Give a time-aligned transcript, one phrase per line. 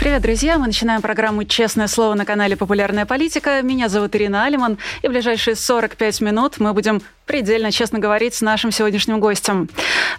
[0.00, 0.56] Привет, друзья!
[0.56, 3.60] Мы начинаем программу «Честное слово» на канале «Популярная политика».
[3.60, 8.40] Меня зовут Ирина Алиман, и в ближайшие 45 минут мы будем предельно честно говорить с
[8.40, 9.68] нашим сегодняшним гостем.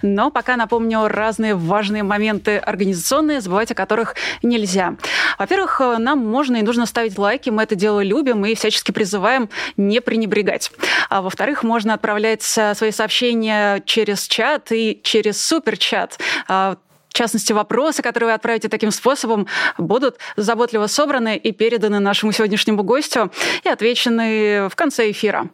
[0.03, 4.13] Но пока напомню разные важные моменты организационные, забывать о которых
[4.43, 4.97] нельзя.
[5.39, 9.99] Во-первых, нам можно и нужно ставить лайки, мы это дело любим и всячески призываем не
[9.99, 10.71] пренебрегать.
[11.09, 16.77] А во-вторых, можно отправлять свои сообщения через чат и через суперчат а,
[17.11, 19.45] в частности, вопросы, которые вы отправите таким способом,
[19.77, 23.31] будут заботливо собраны и переданы нашему сегодняшнему гостю
[23.65, 25.49] и отвечены в конце эфира.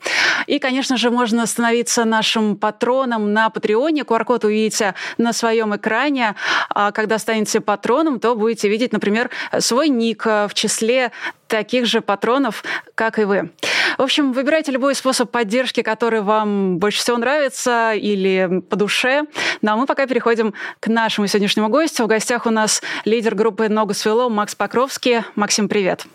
[0.46, 4.04] И, конечно же, можно становиться нашим патроном на Патреоне.
[4.04, 6.36] QR-код увидите на своем экране.
[6.70, 11.12] А когда станете патроном, то будете видеть, например, свой ник в числе
[11.48, 12.64] таких же патронов,
[12.94, 13.52] как и вы.
[13.98, 19.24] В общем, выбирайте любой способ поддержки, который вам больше всего нравится или по душе.
[19.63, 22.04] Ну а мы пока переходим к нашему сегодняшнему гостю.
[22.04, 25.21] В гостях у нас лидер группы «Ногу свело» Макс Покровский.
[25.36, 26.05] Максим, привет.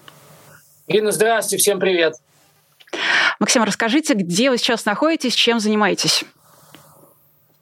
[0.87, 2.15] Ирина, здравствуйте, всем привет.
[3.41, 6.25] Максим, расскажите, где вы сейчас находитесь, чем занимаетесь?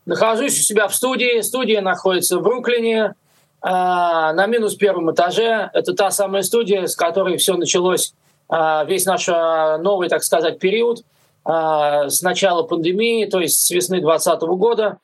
[0.05, 1.41] Нахожусь у себя в студии.
[1.41, 3.15] Студия находится в Бруклине.
[3.63, 5.71] А, на минус первом этаже.
[5.73, 8.15] Это та самая студия, с которой все началось,
[8.51, 11.05] весь наш а, новый, так сказать, период
[11.43, 14.99] с начала пандемии, то есть с весны 2020 года.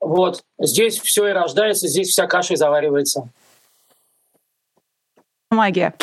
[0.00, 3.28] Вот здесь все и рождается, здесь вся каша и заваривается.
[5.50, 5.94] Магия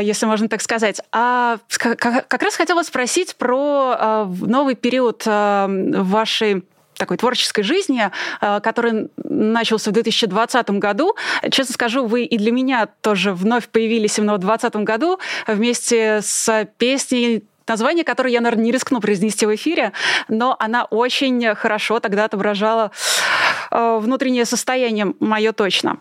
[0.00, 1.00] если можно так сказать.
[1.10, 6.64] А как раз хотела спросить про новый период вашей
[7.02, 11.16] такой творческой жизни, э, который начался в 2020 году.
[11.50, 16.68] Честно скажу, вы и для меня тоже вновь появились именно в 2020 году вместе с
[16.78, 19.92] песней название, которое я, наверное, не рискну произнести в эфире,
[20.28, 22.92] но она очень хорошо тогда отображала
[23.72, 25.98] внутреннее состояние мое точно.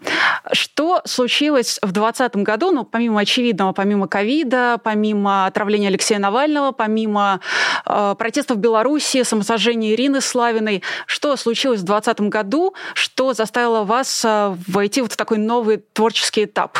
[0.51, 7.39] Что случилось в 2020 году, ну, помимо очевидного, помимо ковида, помимо отравления Алексея Навального, помимо
[7.85, 14.23] э, протестов в Беларуси, самосожжения Ирины Славиной, что случилось в 2020 году, что заставило вас
[14.25, 16.77] э, войти вот в такой новый творческий этап?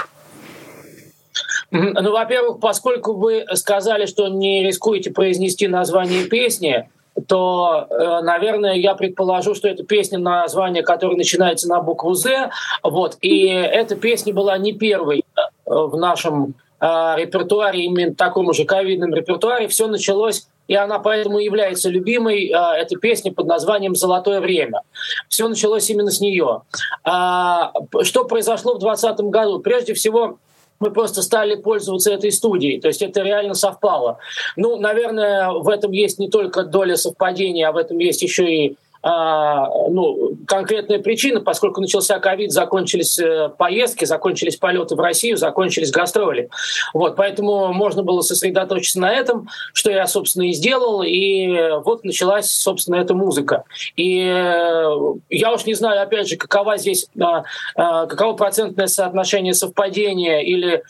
[1.72, 6.90] Ну, во-первых, поскольку вы сказали, что не рискуете произнести название песни,
[7.28, 12.52] то, э, наверное, я предположу, что это песня, название которой начинается на букву «З».
[12.84, 13.18] Вот.
[13.22, 16.86] И эта песня была не первой э, в нашем э,
[17.18, 19.68] репертуаре, именно таком же ковидном репертуаре.
[19.68, 22.46] Все началось и она поэтому является любимой.
[22.46, 24.84] Эта песня под названием «Золотое время».
[25.28, 26.62] Все началось именно с нее.
[27.04, 27.74] А,
[28.04, 29.60] что произошло в 2020 году?
[29.60, 30.38] Прежде всего,
[30.82, 32.82] мы просто стали пользоваться этой студией.
[32.82, 34.18] То есть это реально совпало.
[34.56, 38.76] Ну, наверное, в этом есть не только доля совпадения, а в этом есть еще и
[39.04, 46.50] ну, конкретная причина, поскольку начался ковид, закончились э, поездки, закончились полеты в Россию, закончились гастроли.
[46.94, 52.52] Вот, поэтому можно было сосредоточиться на этом, что я, собственно, и сделал, и вот началась,
[52.52, 53.64] собственно, эта музыка.
[53.96, 54.98] И э,
[55.30, 57.44] я уж не знаю, опять же, какова здесь, а,
[57.76, 60.84] а, каково процентное соотношение совпадения или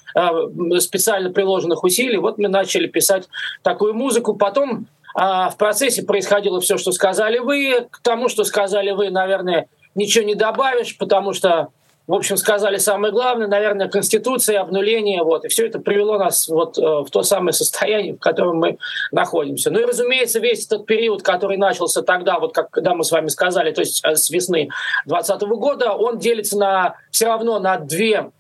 [0.79, 2.17] специально приложенных усилий.
[2.17, 3.27] Вот мы начали писать
[3.63, 4.35] такую музыку.
[4.35, 7.87] Потом а в процессе происходило все, что сказали вы.
[7.89, 11.69] К тому, что сказали вы, наверное, ничего не добавишь, потому что,
[12.07, 16.77] в общем, сказали самое главное, наверное, Конституция, обнуление, вот, и все это привело нас вот
[16.77, 18.77] э, в то самое состояние, в котором мы
[19.11, 19.69] находимся.
[19.69, 23.27] Ну и, разумеется, весь этот период, который начался тогда, вот как когда мы с вами
[23.27, 24.69] сказали, то есть э, с весны
[25.05, 28.31] 2020 года, он делится на все равно на две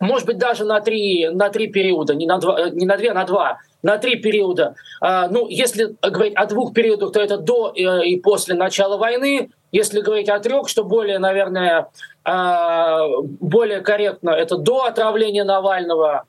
[0.00, 3.14] может быть, даже на три, на три периода, не на, два, не на две, а
[3.14, 4.74] на два на три периода.
[5.00, 9.50] А, ну, если говорить о двух периодах, то это до и после начала войны.
[9.70, 11.88] Если говорить о трех, что более, наверное,
[12.24, 16.24] а, более корректно, это до отравления Навального,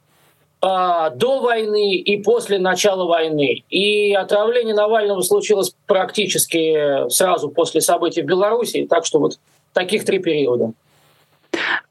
[0.62, 3.63] а, до войны и после начала войны.
[3.69, 8.86] И отравление Навального случилось практически сразу после событий в Беларуси.
[8.90, 9.40] Так что вот
[9.74, 10.74] таких три периода.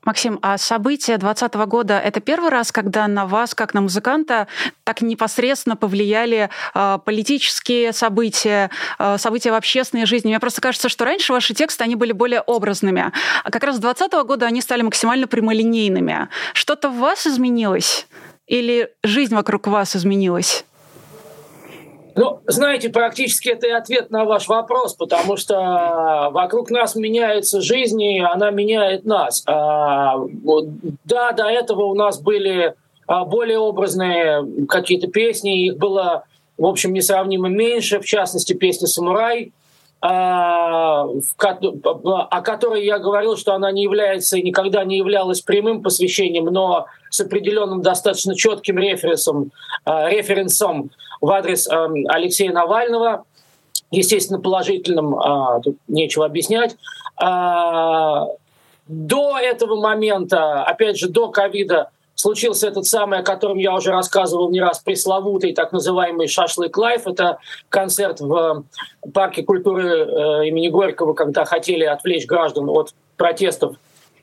[0.09, 4.49] Максим, а события 2020 года— это первый раз, когда на вас, как на музыканта,
[4.83, 10.29] так непосредственно повлияли э, политические события, э, события в общественной жизни?
[10.29, 13.13] Мне просто кажется, что раньше ваши тексты, они были более образными,
[13.45, 16.29] а как раз с 2020 года они стали максимально прямолинейными.
[16.55, 18.07] Что-то в вас изменилось?
[18.47, 20.65] Или жизнь вокруг вас изменилась?
[22.19, 28.03] Ну, знаете, практически это и ответ на ваш вопрос, потому что вокруг нас меняется жизнь,
[28.03, 29.45] и она меняет нас.
[29.47, 30.17] А,
[31.05, 32.75] да, до этого у нас были
[33.07, 36.25] а, более образные какие-то песни, их было
[36.59, 39.53] в общем, несравнимо меньше, в частности, песня «Самурай»,
[40.01, 46.47] а, о которой я говорил, что она не является и никогда не являлась прямым посвящением,
[46.47, 49.51] но с определенным достаточно четким референсом,
[49.85, 53.25] а, референсом в адрес а, Алексея Навального,
[53.91, 55.19] естественно, положительным,
[55.63, 56.77] тут нечего объяснять.
[57.17, 58.29] До
[59.39, 64.61] этого момента, опять же, до ковида, случился этот самый, о котором я уже рассказывал не
[64.61, 67.07] раз, пресловутый так называемый «Шашлык Live».
[67.07, 67.39] Это
[67.69, 68.65] концерт в
[69.15, 73.77] парке культуры э, имени Горького, когда хотели отвлечь граждан от протестов,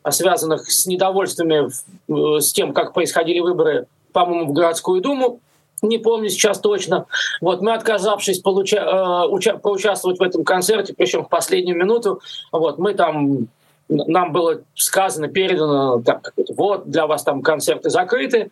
[0.10, 5.40] связанных с недовольствами э, с тем, как происходили выборы, по-моему, в городскую думу
[5.88, 7.06] не помню сейчас точно.
[7.42, 12.22] Вот мы, отказавшись получа- э, уча- поучаствовать в этом концерте, причем в последнюю минуту,
[12.52, 13.48] вот мы там
[13.88, 18.52] нам было сказано, передано, так, вот для вас там концерты закрыты.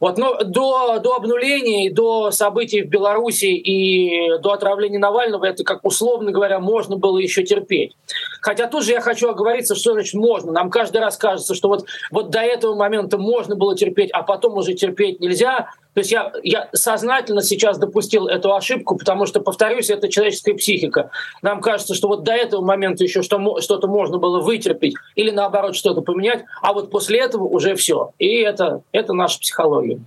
[0.00, 5.84] Вот, но до, до обнуления до событий в Беларуси и до отравления Навального это, как
[5.84, 7.96] условно говоря, можно было еще терпеть.
[8.40, 10.52] Хотя тут же я хочу оговориться, что значит можно.
[10.52, 14.56] Нам каждый раз кажется, что вот, вот до этого момента можно было терпеть, а потом
[14.56, 15.70] уже терпеть нельзя.
[15.94, 21.10] То есть я, я сознательно сейчас допустил эту ошибку, потому что, повторюсь, это человеческая психика.
[21.40, 26.00] Нам кажется, что вот до этого момента еще что-то можно было вытерпеть или наоборот что-то
[26.00, 28.10] поменять, а вот после этого уже все.
[28.18, 30.00] И это, это наша психология.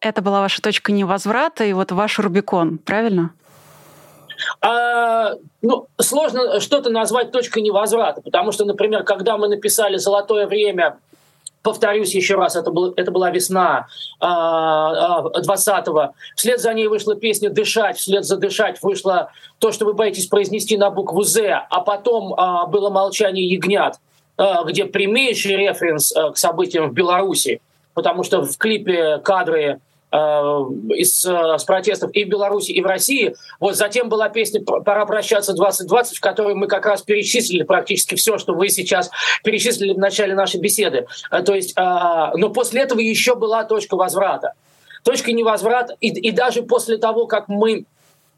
[0.00, 3.32] Это была ваша точка невозврата и вот ваш Рубикон, правильно?
[4.60, 10.98] А, ну, сложно что-то назвать точкой невозврата, потому что, например, когда мы написали «Золотое время»,
[11.68, 13.88] повторюсь еще раз, это, был, это была весна
[14.22, 16.14] э, 20-го.
[16.34, 20.78] Вслед за ней вышла песня «Дышать», вслед за «Дышать» вышла то, что вы боитесь произнести
[20.78, 23.96] на букву «З», а потом э, было «Молчание ягнят»,
[24.38, 27.60] э, где прямейший референс э, к событиям в Беларуси,
[27.92, 29.80] потому что в клипе кадры
[30.12, 33.34] из, э, с протестов и в Беларуси, и в России.
[33.60, 38.38] Вот затем была песня «Пора прощаться 2020», в которой мы как раз перечислили практически все,
[38.38, 39.10] что вы сейчас
[39.44, 41.06] перечислили в начале нашей беседы.
[41.30, 44.54] Э, то есть, но после этого еще была точка возврата.
[45.04, 47.84] Точка невозврата, и, и даже после того, как мы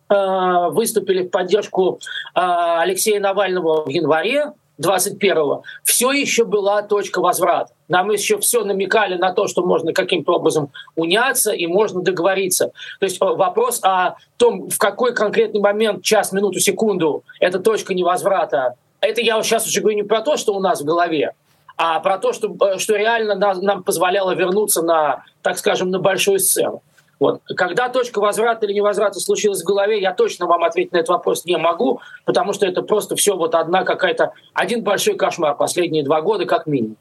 [0.08, 2.00] выступили в поддержку
[2.34, 7.72] Алексея Навального в январе, 21-го, все еще была точка возврата.
[7.88, 12.72] Нам еще все намекали на то, что можно каким-то образом уняться и можно договориться.
[12.98, 17.94] То есть э, вопрос о том, в какой конкретный момент, час, минуту, секунду, эта точка
[17.94, 21.34] невозврата, это я сейчас уже говорю не про то, что у нас в голове,
[21.76, 25.98] а про то, что, э, что реально нам, нам позволяло вернуться на, так скажем, на
[25.98, 26.82] большую сцену.
[27.20, 27.43] Вот.
[27.55, 31.44] Когда точка возврата или невозврата случилась в голове, я точно вам ответить на этот вопрос
[31.44, 36.22] не могу, потому что это просто все вот одна какая-то, один большой кошмар последние два
[36.22, 36.96] года как минимум.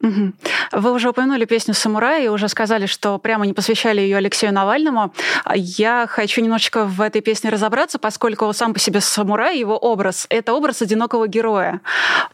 [0.00, 5.12] Вы уже упомянули песню «Самурай» и уже сказали, что прямо не посвящали ее Алексею Навальному.
[5.54, 10.52] Я хочу немножечко в этой песне разобраться, поскольку сам по себе «Самурай», его образ— это
[10.52, 11.80] образ одинокого героя.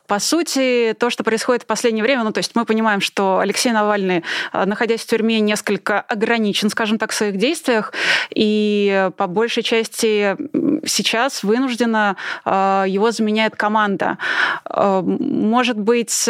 [0.08, 3.70] По сути, то, что происходит в последнее время, ну, то есть мы понимаем, что Алексей
[3.70, 7.92] Навальный, э, находясь в тюрьме, несколько ограничен, скажем так, в своих действиях,
[8.34, 10.36] и по большей части
[10.86, 14.18] сейчас вынуждена э, его заменяет команда.
[14.68, 16.28] Э, может быть,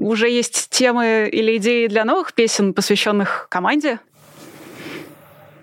[0.00, 4.00] уже есть темы или идеи для новых песен, посвященных команде?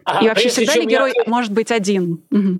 [0.03, 1.23] А, И вообще всегда ли герой я...
[1.25, 2.21] может быть один?
[2.31, 2.59] Угу.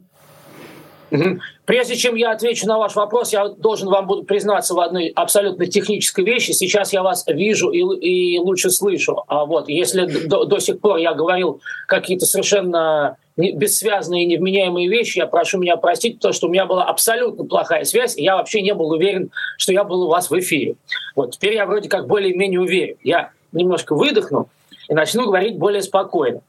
[1.66, 5.66] Прежде чем я отвечу на ваш вопрос, я должен вам буду признаться в одной абсолютно
[5.66, 6.52] технической вещи.
[6.52, 9.24] Сейчас я вас вижу и, и лучше слышу.
[9.28, 15.20] А вот если до, до сих пор я говорил какие-то совершенно бессвязные и невменяемые вещи,
[15.20, 18.62] я прошу меня простить, потому что у меня была абсолютно плохая связь, и я вообще
[18.62, 20.75] не был уверен, что я был у вас в эфире.
[21.15, 22.98] Вот теперь я вроде как более-менее уверен.
[23.03, 24.50] Я немножко выдохну
[24.89, 26.41] и начну говорить более спокойно.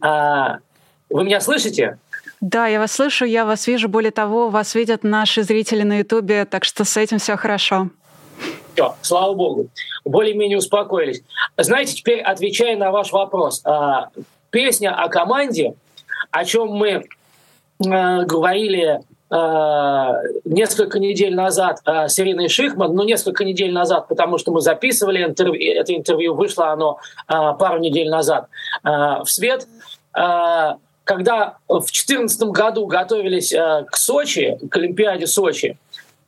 [0.00, 0.58] А,
[1.10, 1.98] вы меня слышите?
[2.40, 3.88] Да, я вас слышу, я вас вижу.
[3.88, 7.88] Более того, вас видят наши зрители на Ютубе, так что с этим все хорошо.
[8.74, 9.66] Все, слава богу,
[10.04, 11.22] более-менее успокоились.
[11.56, 14.10] Знаете, теперь отвечая на ваш вопрос, а,
[14.50, 15.74] песня о команде
[16.30, 17.04] о чем мы э,
[18.24, 20.12] говорили э,
[20.44, 25.74] несколько недель назад с Ириной Шихман, ну, несколько недель назад, потому что мы записывали интервью,
[25.74, 28.48] это интервью, вышло оно э, пару недель назад
[28.82, 29.66] в свет.
[30.12, 35.78] Когда в 2014 году готовились к Сочи, к Олимпиаде Сочи,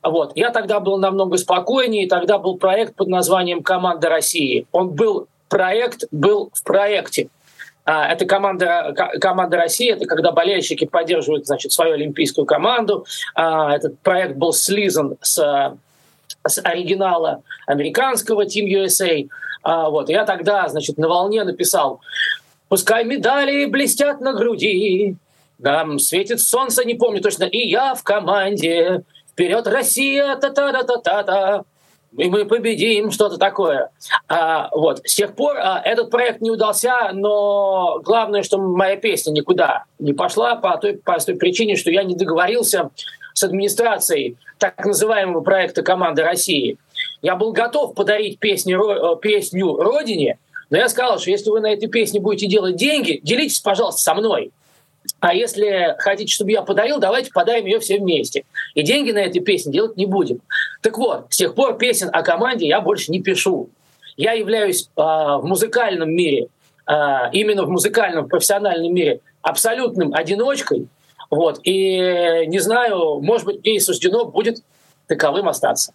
[0.03, 4.65] вот, я тогда был намного спокойнее, тогда был проект под названием «Команда России».
[4.71, 7.29] Он был проект, был в проекте.
[7.83, 13.05] А, это команда, команда России, это когда болельщики поддерживают значит, свою олимпийскую команду.
[13.35, 15.75] А, этот проект был слизан с,
[16.47, 19.27] с оригинала американского Team USA.
[19.63, 20.09] А, вот.
[20.09, 22.01] Я тогда значит, на волне написал
[22.71, 25.17] Пускай медали блестят на груди,
[25.59, 29.03] нам светит солнце, не помню точно, и я в команде.
[29.29, 31.65] Вперед, Россия, та-та-та-та-та-та
[32.17, 33.89] и мы победим, что-то такое.
[34.27, 35.01] А, вот.
[35.05, 40.13] С тех пор а, этот проект не удался, но главное, что моя песня никуда не
[40.13, 42.89] пошла по той простой причине, что я не договорился
[43.33, 46.77] с администрацией так называемого проекта «Команда России».
[47.21, 50.37] Я был готов подарить песню, э, песню Родине,
[50.69, 54.13] но я сказал, что если вы на этой песне будете делать деньги, делитесь, пожалуйста, со
[54.13, 54.51] мной.
[55.19, 58.43] А если хотите, чтобы я подарил, давайте подарим ее все вместе.
[58.75, 60.41] И деньги на этой песне делать не будем.
[60.81, 63.69] Так вот, с тех пор песен о команде я больше не пишу.
[64.17, 66.47] Я являюсь э, в музыкальном мире,
[66.87, 66.93] э,
[67.33, 70.87] именно в музыкальном профессиональном мире, абсолютным одиночкой.
[71.29, 74.57] Вот, и не знаю, может быть, мне и суждено будет
[75.07, 75.93] таковым остаться.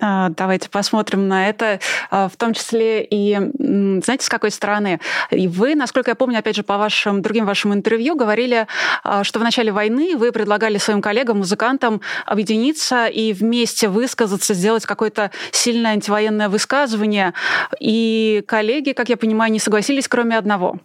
[0.00, 1.78] А, давайте посмотрим на это,
[2.10, 5.00] а, в том числе и, знаете, с какой стороны?
[5.30, 8.66] И вы, насколько я помню, опять же, по вашим другим вашим интервью говорили,
[9.04, 14.86] а, что в начале войны вы предлагали своим коллегам, музыкантам объединиться и вместе высказаться, сделать
[14.86, 17.34] какое-то сильное антивоенное высказывание.
[17.78, 20.78] И коллеги, как я понимаю, не согласились, кроме одного.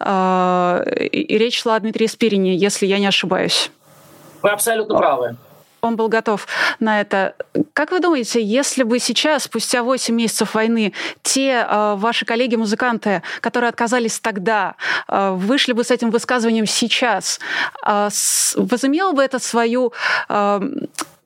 [0.00, 3.70] И речь шла о Дмитрии Спирине, если я не ошибаюсь.
[4.42, 5.36] Вы абсолютно правы
[5.82, 6.46] он был готов
[6.78, 7.34] на это.
[7.72, 13.68] Как вы думаете, если бы сейчас, спустя 8 месяцев войны, те э, ваши коллеги-музыканты, которые
[13.68, 14.76] отказались тогда,
[15.08, 17.40] э, вышли бы с этим высказыванием сейчас,
[17.84, 19.92] э, с, возымело бы это свою...
[20.28, 20.60] Э,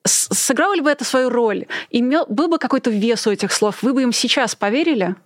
[0.04, 1.66] сыграло ли бы это свою роль?
[1.90, 3.82] Имел, был бы какой-то вес у этих слов?
[3.82, 5.16] Вы бы им сейчас поверили?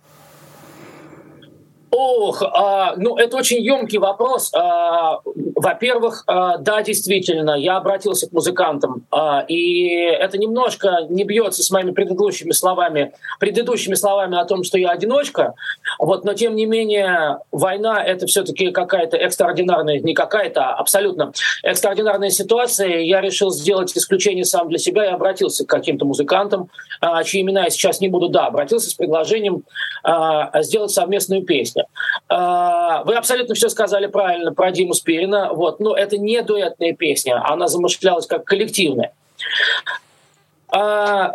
[1.93, 4.51] Ох, а, ну это очень емкий вопрос.
[4.53, 11.63] А, во-первых, а, да, действительно, я обратился к музыкантам, а, и это немножко не бьется
[11.63, 15.53] с моими предыдущими словами, предыдущими словами о том, что я одиночка.
[15.99, 22.29] Вот, но тем не менее, война это все-таки какая-то экстраординарная, не какая-то, а абсолютно экстраординарная
[22.29, 22.99] ситуация.
[22.99, 26.69] Я решил сделать исключение сам для себя и обратился к каким-то музыкантам,
[27.01, 29.63] а, чьи имена я сейчас не буду, да, обратился с предложением
[30.03, 31.80] а, сделать совместную песню.
[32.27, 35.53] А, вы абсолютно все сказали правильно про Диму Спирина.
[35.53, 35.79] Вот.
[35.79, 39.13] Но это не дуэтная песня, она замышлялась как коллективная.
[40.69, 41.33] А,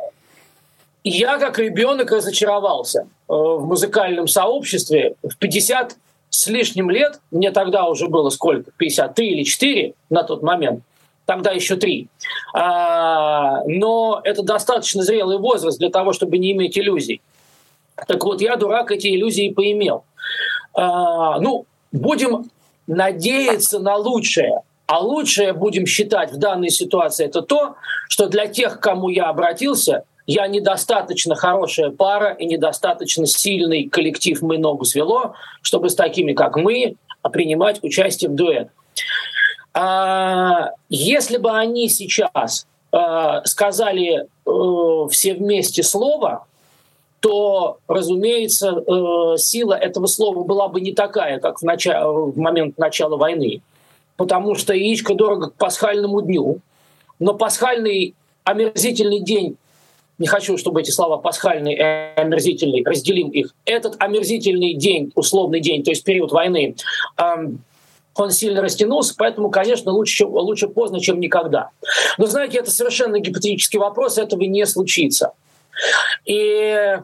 [1.05, 5.97] я как ребенок разочаровался э, в музыкальном сообществе в 50
[6.31, 10.83] с лишним лет, мне тогда уже было сколько, 53 или 4 на тот момент,
[11.25, 12.09] тогда еще 3.
[12.55, 17.21] А, но это достаточно зрелый возраст для того, чтобы не иметь иллюзий.
[18.09, 20.05] Так вот, я, дурак, эти иллюзии поимел.
[20.77, 22.51] А, ну, будем
[22.87, 24.61] надеяться на лучшее.
[24.87, 27.75] А лучшее будем считать в данной ситуации это то,
[28.09, 34.41] что для тех, к кому я обратился, я недостаточно хорошая пара и недостаточно сильный коллектив
[34.43, 36.97] «Мы ногу свело», чтобы с такими, как мы,
[37.33, 38.69] принимать участие в дуэт.
[39.75, 46.47] А, если бы они сейчас а, сказали э, все вместе слово,
[47.27, 52.79] то, разумеется, э, сила этого слова была бы не такая, как в, начале, в момент
[52.79, 53.63] начала войны.
[54.17, 56.61] Потому что яичко дорого к пасхальному дню.
[57.19, 58.15] Но пасхальный
[58.45, 59.57] омерзительный день
[60.19, 63.53] не хочу, чтобы эти слова пасхальный и омерзительный, разделим их.
[63.65, 66.77] Этот омерзительный день, условный день, то есть период войны,
[67.19, 71.71] он сильно растянулся, поэтому, конечно, лучше, лучше поздно, чем никогда.
[72.19, 75.33] Но, знаете, это совершенно гипотетический вопрос, этого не случится.
[76.25, 76.99] И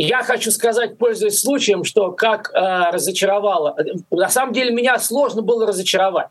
[0.00, 3.76] я хочу сказать, пользуясь случаем, что как э, разочаровало.
[4.12, 6.28] На самом деле меня сложно было разочаровать.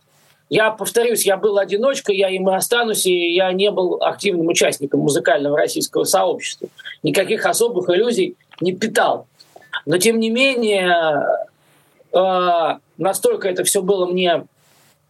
[0.50, 5.02] Я повторюсь, я был одиночкой, я им и останусь, и я не был активным участником
[5.02, 6.70] музыкального российского сообщества.
[7.04, 9.28] Никаких особых иллюзий не питал.
[9.86, 11.26] Но тем не менее,
[12.14, 14.46] э, настолько это все было мне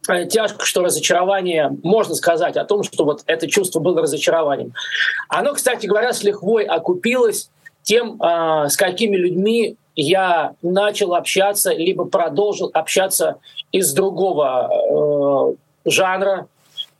[0.10, 4.74] э, тяжко, что разочарование, можно сказать о том, что вот это чувство было разочарованием.
[5.30, 7.52] Оно, кстати говоря, с лихвой окупилось
[7.88, 13.38] тем, а, с какими людьми я начал общаться, либо продолжил общаться
[13.72, 16.48] из другого э, жанра.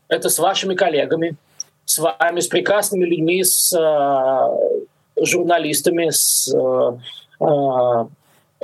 [0.08, 1.36] Это с вашими коллегами,
[1.84, 8.04] с вами, с прекрасными людьми, с э, журналистами, с э,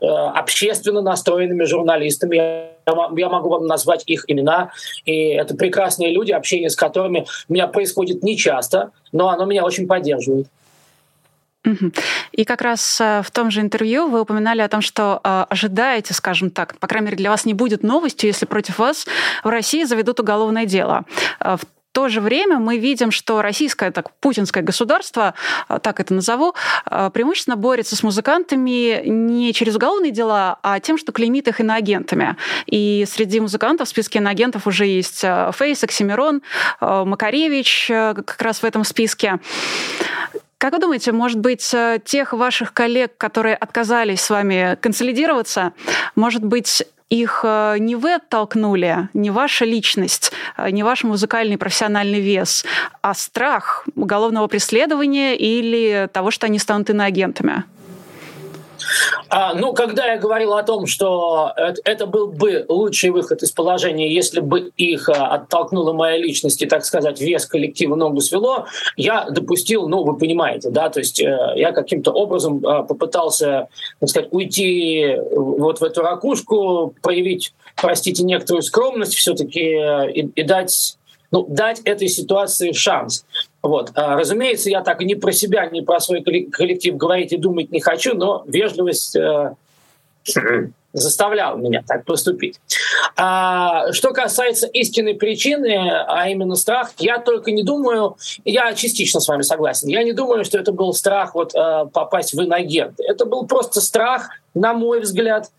[0.01, 2.37] общественно настроенными журналистами.
[2.37, 4.71] Я, могу вам назвать их имена.
[5.05, 9.87] И это прекрасные люди, общение с которыми у меня происходит нечасто, но оно меня очень
[9.87, 10.49] поддерживает.
[12.33, 16.13] И как раз э, в том же интервью вы упоминали о том, что э, ожидаете,
[16.13, 19.07] скажем так, по крайней мере, для вас не будет новостью, если против вас
[19.43, 21.05] в России заведут уголовное дело.
[21.41, 21.57] Э,
[21.93, 25.35] то же время мы видим, что российское, так, путинское государство,
[25.69, 26.53] так это назову,
[26.85, 32.37] преимущественно борется с музыкантами не через уголовные дела, а тем, что клеймит их иноагентами.
[32.67, 36.43] И среди музыкантов в списке иноагентов уже есть Фейс, Оксимирон,
[36.81, 39.39] Макаревич как раз в этом списке.
[40.65, 45.75] Как вы думаете, может быть, тех ваших коллег, которые отказались с вами консолидироваться,
[46.17, 52.21] может быть, их э, не вы оттолкнули, не ваша личность, э, не ваш музыкальный профессиональный
[52.21, 52.65] вес,
[53.03, 57.65] а страх уголовного преследования или того, что они станут иноагентами?
[59.29, 64.13] А, ну, когда я говорил о том, что это был бы лучший выход из положения,
[64.13, 69.27] если бы их а, оттолкнула моя личность и, так сказать, вес коллектива ногу свело, я
[69.31, 73.69] допустил, ну, вы понимаете, да, то есть э, я каким-то образом а, попытался,
[74.01, 80.43] так сказать, уйти вот в эту ракушку, проявить, простите, некоторую скромность все-таки э, и, и
[80.43, 80.97] дать
[81.31, 83.25] ну, дать этой ситуации шанс.
[83.65, 83.93] Вот.
[83.95, 87.73] А, разумеется, я так и не про себя, не про свой коллектив говорить и думать
[87.73, 89.55] не хочу, но вежливость э,
[90.93, 92.61] заставляла меня так поступить.
[93.17, 99.29] А, что касается истинной причины, а именно страх, я только не думаю, я частично с
[99.29, 103.01] вами согласен, я не думаю, что это был страх вот, э, попасть в инагент.
[103.01, 105.51] Это был просто страх, на мой взгляд,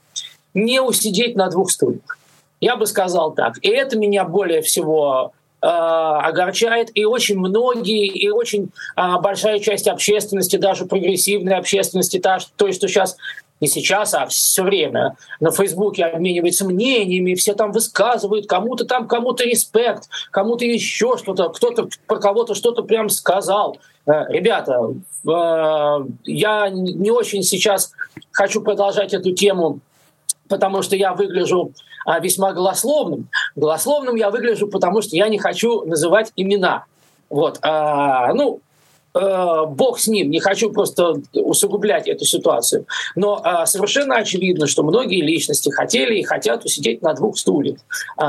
[0.54, 2.20] не усидеть на двух стульях.
[2.62, 3.56] Я бы сказал так.
[3.64, 5.34] И это меня более всего
[5.68, 12.72] огорчает, и очень многие, и очень а, большая часть общественности, даже прогрессивной общественности, та, то,
[12.72, 13.18] что сейчас
[13.62, 19.44] не сейчас, а все время на Фейсбуке обмениваются мнениями, все там высказывают, кому-то там, кому-то
[19.44, 23.78] респект, кому-то еще что-то, кто-то про кого-то что-то прям сказал.
[24.06, 24.94] Э, ребята,
[25.28, 27.92] э, я не очень сейчас
[28.32, 29.80] хочу продолжать эту тему,
[30.50, 31.72] потому что я выгляжу
[32.22, 33.30] весьма голословным.
[33.56, 36.86] Голословным я выгляжу, потому что я не хочу называть имена.
[37.30, 37.60] Вот.
[37.62, 38.60] А, ну,
[39.14, 42.86] э, бог с ним, не хочу просто усугублять эту ситуацию.
[43.16, 47.78] Но э, совершенно очевидно, что многие личности хотели и хотят усидеть на двух стульях.
[48.18, 48.24] Э,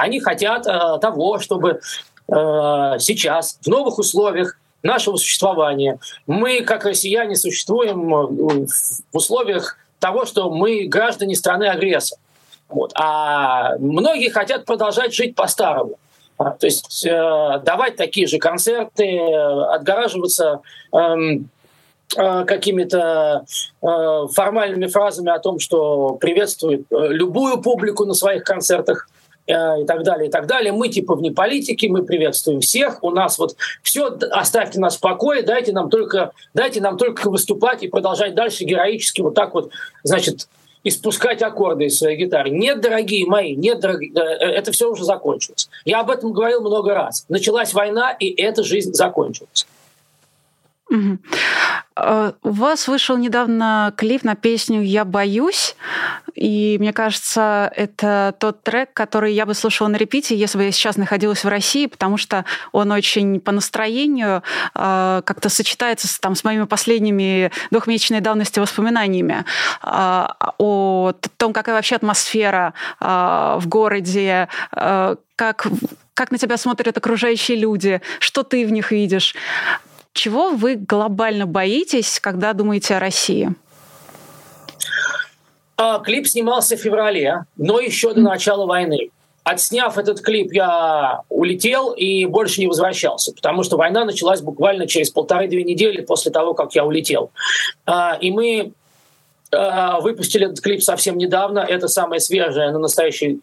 [0.00, 1.80] они хотят э, того, чтобы
[2.28, 2.32] э,
[2.98, 10.86] сейчас, в новых условиях нашего существования, мы, как россияне, существуем в условиях того, что мы
[10.86, 12.20] граждане страны-агрессора.
[12.68, 12.92] Вот.
[12.94, 15.98] А многие хотят продолжать жить по-старому.
[16.38, 20.60] А, то есть э, давать такие же концерты, отгораживаться
[20.92, 21.48] эм,
[22.14, 23.46] э, какими-то
[23.80, 23.86] э,
[24.34, 29.08] формальными фразами о том, что приветствует э, любую публику на своих концертах
[29.46, 29.52] э,
[29.82, 30.72] и так далее, и так далее.
[30.72, 35.42] Мы типа вне политики, мы приветствуем всех, у нас вот все, оставьте нас в покое,
[35.42, 39.70] дайте нам только, дайте нам только выступать и продолжать дальше героически вот так вот,
[40.02, 40.48] значит,
[40.86, 42.50] испускать аккорды из своей гитары.
[42.50, 45.68] Нет, дорогие мои, нет, дорогие, э, это все уже закончилось.
[45.84, 47.24] Я об этом говорил много раз.
[47.28, 49.66] Началась война, и эта жизнь закончилась.
[50.90, 51.18] Угу.
[52.42, 55.74] У вас вышел недавно клип на песню «Я боюсь»,
[56.36, 60.72] и мне кажется, это тот трек, который я бы слушала на репите, если бы я
[60.72, 64.42] сейчас находилась в России, потому что он очень по настроению
[64.74, 69.46] э, как-то сочетается с, там, с моими последними двухмесячной давности воспоминаниями
[69.82, 70.26] э,
[70.58, 75.66] о том, какая вообще атмосфера э, в городе, э, как,
[76.12, 79.34] как на тебя смотрят окружающие люди, что ты в них видишь.
[80.16, 83.50] Чего вы глобально боитесь, когда думаете о России?
[85.76, 89.10] А, клип снимался в феврале, но еще до начала войны.
[89.44, 95.10] Отсняв этот клип, я улетел и больше не возвращался, потому что война началась буквально через
[95.10, 97.30] полторы-две недели после того, как я улетел.
[97.84, 98.72] А, и мы
[99.52, 101.58] а, выпустили этот клип совсем недавно.
[101.58, 103.40] Это самое свежее на настоящий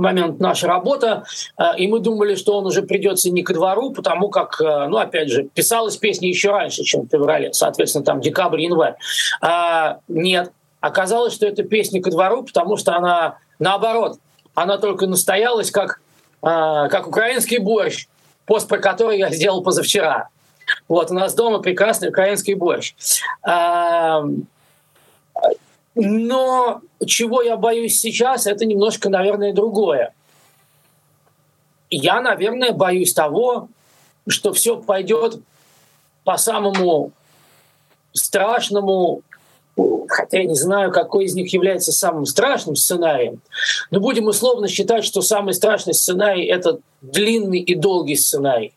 [0.00, 1.24] момент наша работа,
[1.58, 4.96] э, и мы думали, что он уже придется не ко двору, потому как, э, ну,
[4.96, 8.96] опять же, писалась песня еще раньше, чем в феврале, соответственно, там декабрь, январь.
[9.40, 14.18] А, нет, оказалось, что это песня ко двору, потому что она, наоборот,
[14.54, 16.00] она только настоялась как,
[16.42, 16.46] э,
[16.88, 18.08] как украинский борщ,
[18.46, 20.28] пост про который я сделал позавчера.
[20.88, 22.94] Вот, у нас дома прекрасный украинский борщ.
[25.94, 30.14] Но чего я боюсь сейчас, это немножко, наверное, другое.
[31.90, 33.68] Я, наверное, боюсь того,
[34.28, 35.40] что все пойдет
[36.24, 37.10] по самому
[38.12, 39.22] страшному,
[40.08, 43.40] хотя я не знаю, какой из них является самым страшным сценарием,
[43.90, 48.72] но будем условно считать, что самый страшный сценарий— это длинный и долгий сценарий.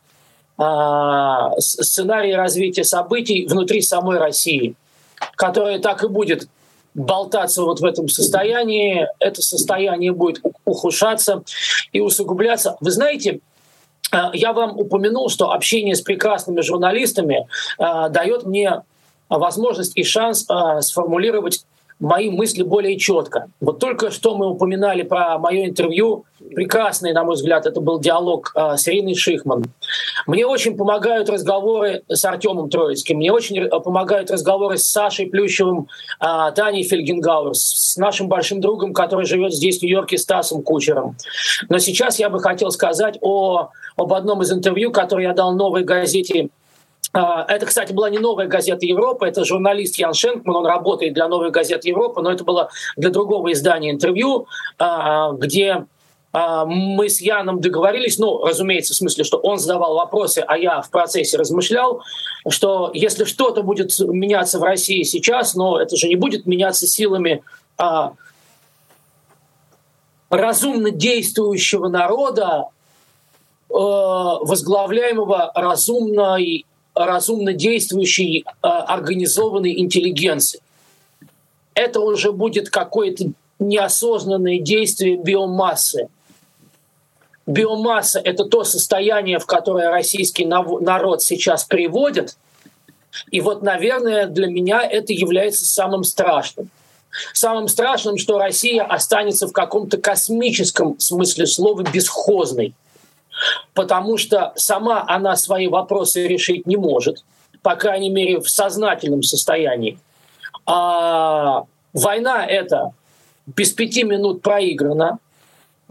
[0.57, 4.75] А, сценарий развития событий внутри самой России,
[5.35, 6.47] который так и будет
[6.93, 11.43] болтаться вот в этом состоянии, это состояние будет ухудшаться
[11.91, 12.77] и усугубляться.
[12.81, 13.41] Вы знаете,
[14.13, 17.47] Э, я вам упомянул, что общение с прекрасными журналистами
[17.79, 18.83] э, дает мне
[19.29, 21.65] возможность и шанс э, сформулировать
[21.99, 23.47] мои мысли более четко.
[23.59, 26.25] Вот только что мы упоминали про мое интервью.
[26.55, 29.63] Прекрасный, на мой взгляд, это был диалог э, с Ириной Шихман.
[30.27, 33.17] Мне очень помогают разговоры с Артемом Троицким.
[33.17, 35.87] Мне очень помогают разговоры с Сашей Плющевым,
[36.19, 41.15] э, Таней Фельгенгауэр, с нашим большим другом, который живет здесь, в Нью-Йорке, Стасом Кучером.
[41.69, 45.83] Но сейчас я бы хотел сказать о, об одном из интервью, которое я дал новой
[45.83, 46.49] газете
[47.13, 51.51] это, кстати, была не новая газета Европы, это журналист Ян Шенкман, он работает для новой
[51.51, 54.47] газеты Европы, но это было для другого издания интервью,
[54.79, 55.85] а, где
[56.31, 60.81] а, мы с Яном договорились, ну, разумеется, в смысле, что он задавал вопросы, а я
[60.81, 62.01] в процессе размышлял,
[62.49, 67.43] что если что-то будет меняться в России сейчас, но это же не будет меняться силами
[67.77, 68.13] а,
[70.31, 72.69] разумно действующего народа,
[73.69, 80.61] э, возглавляемого разумной разумно действующей а, организованной интеллигенции.
[81.73, 83.25] Это уже будет какое-то
[83.59, 86.07] неосознанное действие биомассы.
[87.45, 92.37] Биомасса— это то состояние, в которое российский народ сейчас приводит.
[93.31, 96.69] И вот, наверное, для меня это является самым страшным.
[97.33, 102.73] Самым страшным, что Россия останется в каком-то космическом смысле слова бесхозной
[103.73, 107.23] потому что сама она свои вопросы решить не может,
[107.61, 109.97] по крайней мере, в сознательном состоянии.
[110.65, 112.93] А война это
[113.45, 115.19] без пяти минут проиграна,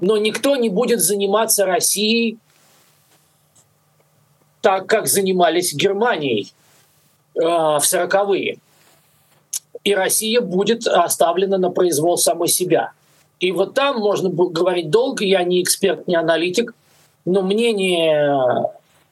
[0.00, 2.38] но никто не будет заниматься Россией
[4.60, 6.52] так, как занимались Германией
[7.34, 8.58] э, в сороковые.
[9.84, 12.92] И Россия будет оставлена на произвол самой себя.
[13.40, 16.74] И вот там можно говорить долго, я не эксперт, не аналитик,
[17.24, 18.70] но мнения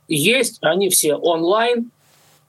[0.08, 1.90] есть, они все онлайн,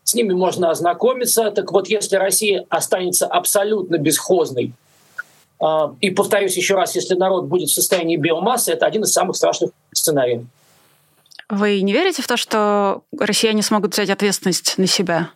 [0.04, 1.52] с ними можно ознакомиться.
[1.52, 4.74] Так вот, если Россия останется абсолютно бесхозной,
[5.60, 9.36] а, и повторюсь еще раз, если народ будет в состоянии биомассы, это один из самых
[9.36, 10.43] страшных сценариев.
[11.50, 15.30] Вы не верите в то, что россияне смогут взять ответственность на себя?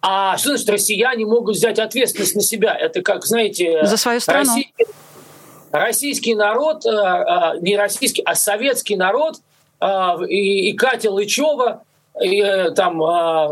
[0.00, 2.74] А что значит россияне могут взять ответственность на себя?
[2.74, 3.84] Это как, знаете...
[3.84, 4.48] За свою страну.
[4.48, 4.66] Россия,
[5.72, 9.36] российский народ, э, э, не российский, а советский народ
[9.80, 11.82] э, и, Катя Лычева
[12.20, 13.00] и, там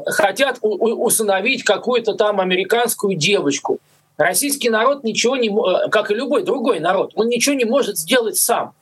[0.06, 3.78] хотят усыновить какую-то там американскую девочку.
[4.16, 5.50] Российский народ ничего не,
[5.90, 8.72] как и любой другой народ, он ничего не может сделать сам.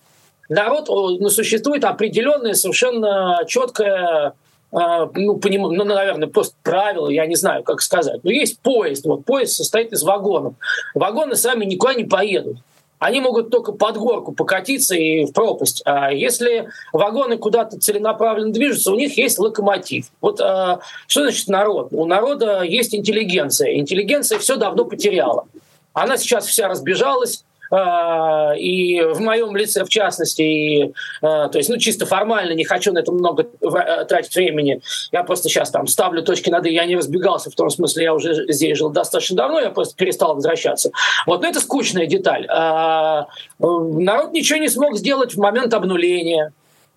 [0.49, 4.35] Народ, ну, существует определенная совершенно четкая
[4.73, 5.63] ну, поним...
[5.63, 8.25] ну, наверное, просто правило, я не знаю, как сказать.
[8.25, 9.05] Но есть поезд.
[9.05, 10.55] Вот поезд состоит из вагонов.
[10.95, 12.59] Вагоны сами никуда не поедут
[13.05, 15.83] они могут только под горку покатиться и в пропасть.
[15.85, 20.07] А если вагоны куда-то целенаправленно движутся, у них есть локомотив.
[20.23, 21.89] Вот а, что значит народ?
[21.93, 23.75] У народа есть интеллигенция.
[23.79, 25.47] Интеллигенция все давно потеряла.
[25.93, 31.77] Она сейчас вся разбежалась, и в моем лице в частности, и, а, то есть, ну,
[31.79, 34.81] чисто формально, не хочу на это много э, тратить времени,
[35.13, 38.15] я просто сейчас там ставлю точки над «и», я не разбегался, в том смысле, я
[38.15, 40.91] уже здесь жил достаточно давно, я просто перестал возвращаться.
[41.27, 42.47] Вот, но это скучная деталь.
[42.49, 43.27] А,
[43.59, 46.53] народ ничего не смог сделать в момент обнуления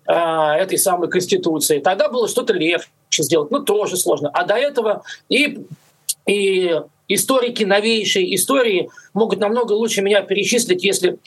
[0.06, 1.80] этой самой Конституции.
[1.80, 4.30] Тогда было что-то легче сделать, ну, тоже сложно.
[4.32, 5.66] А до этого и,
[6.26, 11.18] и историки новейшей истории могут намного лучше меня перечислить, если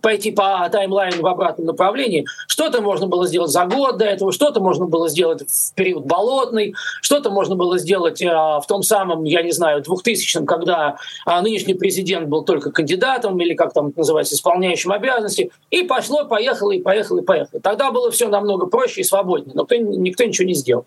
[0.00, 2.26] пойти по таймлайну в обратном направлении.
[2.46, 6.74] Что-то можно было сделать за год до этого, что-то можно было сделать в период болотный,
[7.02, 11.74] что-то можно было сделать э, в том самом, я не знаю, 2000-м, когда э, нынешний
[11.74, 15.50] президент был только кандидатом или как там называется, исполняющим обязанности.
[15.70, 17.60] И пошло, поехало, и поехало, и поехало.
[17.60, 20.84] Тогда было все намного проще и свободнее, но никто ничего не сделал.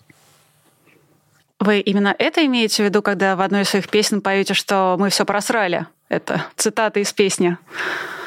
[1.61, 5.09] Вы именно это имеете в виду, когда в одной из своих песен поете, что мы
[5.09, 5.85] все просрали?
[6.09, 7.57] Это цитата из песни.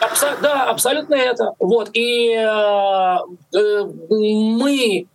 [0.01, 1.53] Абсо- да, абсолютно это.
[1.59, 1.91] Вот.
[1.93, 3.19] И э,
[3.55, 5.07] э, мы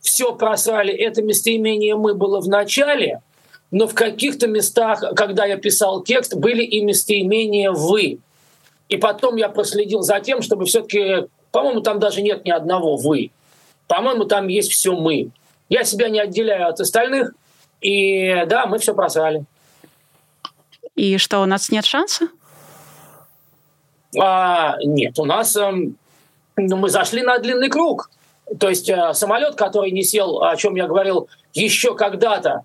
[0.00, 0.92] все просрали.
[0.92, 3.22] Это местоимение «мы» было в начале,
[3.72, 8.18] но в каких-то местах, когда я писал текст, были и местоимения «вы».
[8.88, 12.96] И потом я проследил за тем, чтобы все таки по-моему, там даже нет ни одного
[12.96, 13.30] «вы».
[13.86, 15.30] По-моему, там есть все «мы».
[15.68, 17.32] Я себя не отделяю от остальных,
[17.80, 19.44] и да, мы все просрали.
[20.94, 22.28] И что, у нас нет шанса?
[24.18, 25.72] А, нет, у нас э,
[26.56, 28.10] мы зашли на длинный круг.
[28.58, 32.62] То есть э, самолет, который не сел, о чем я говорил, еще когда-то,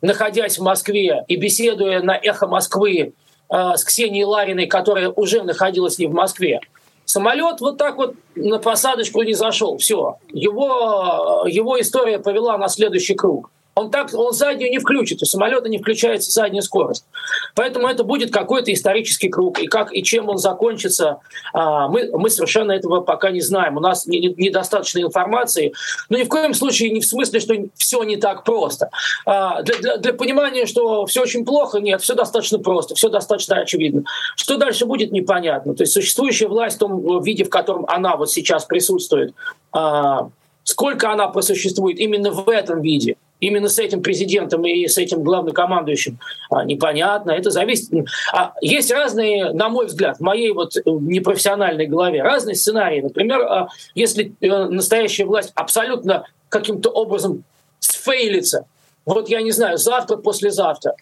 [0.00, 3.14] находясь в Москве и беседуя на эхо Москвы
[3.48, 6.60] э, с Ксенией Лариной, которая уже находилась не в Москве,
[7.04, 9.78] Самолет вот так вот на посадочку не зашел.
[9.78, 10.16] Все.
[10.32, 13.50] Его, его история повела на следующий круг.
[13.74, 17.06] Он так, он заднюю не включит, у самолета не включается задняя скорость.
[17.54, 19.58] Поэтому это будет какой-то исторический круг.
[19.60, 21.20] И как и чем он закончится,
[21.54, 23.78] а, мы, мы совершенно этого пока не знаем.
[23.78, 25.72] У нас недостаточно информации.
[26.10, 28.90] Но ни в коем случае не в смысле, что все не так просто.
[29.24, 33.56] А, для, для, для понимания, что все очень плохо, нет, все достаточно просто, все достаточно
[33.56, 34.04] очевидно.
[34.36, 35.74] Что дальше будет, непонятно.
[35.74, 39.34] То есть существующая власть в том виде, в котором она вот сейчас присутствует,
[39.72, 40.28] а,
[40.62, 46.18] сколько она просуществует именно в этом виде– именно с этим президентом и с этим главнокомандующим,
[46.48, 47.32] а, непонятно.
[47.32, 47.90] Это зависит.
[48.32, 53.00] А есть разные, на мой взгляд, в моей вот непрофессиональной голове, разные сценарии.
[53.00, 57.42] Например, а, если э, настоящая власть абсолютно каким-то образом
[57.80, 58.66] сфейлится,
[59.04, 60.94] вот я не знаю, завтра, послезавтра,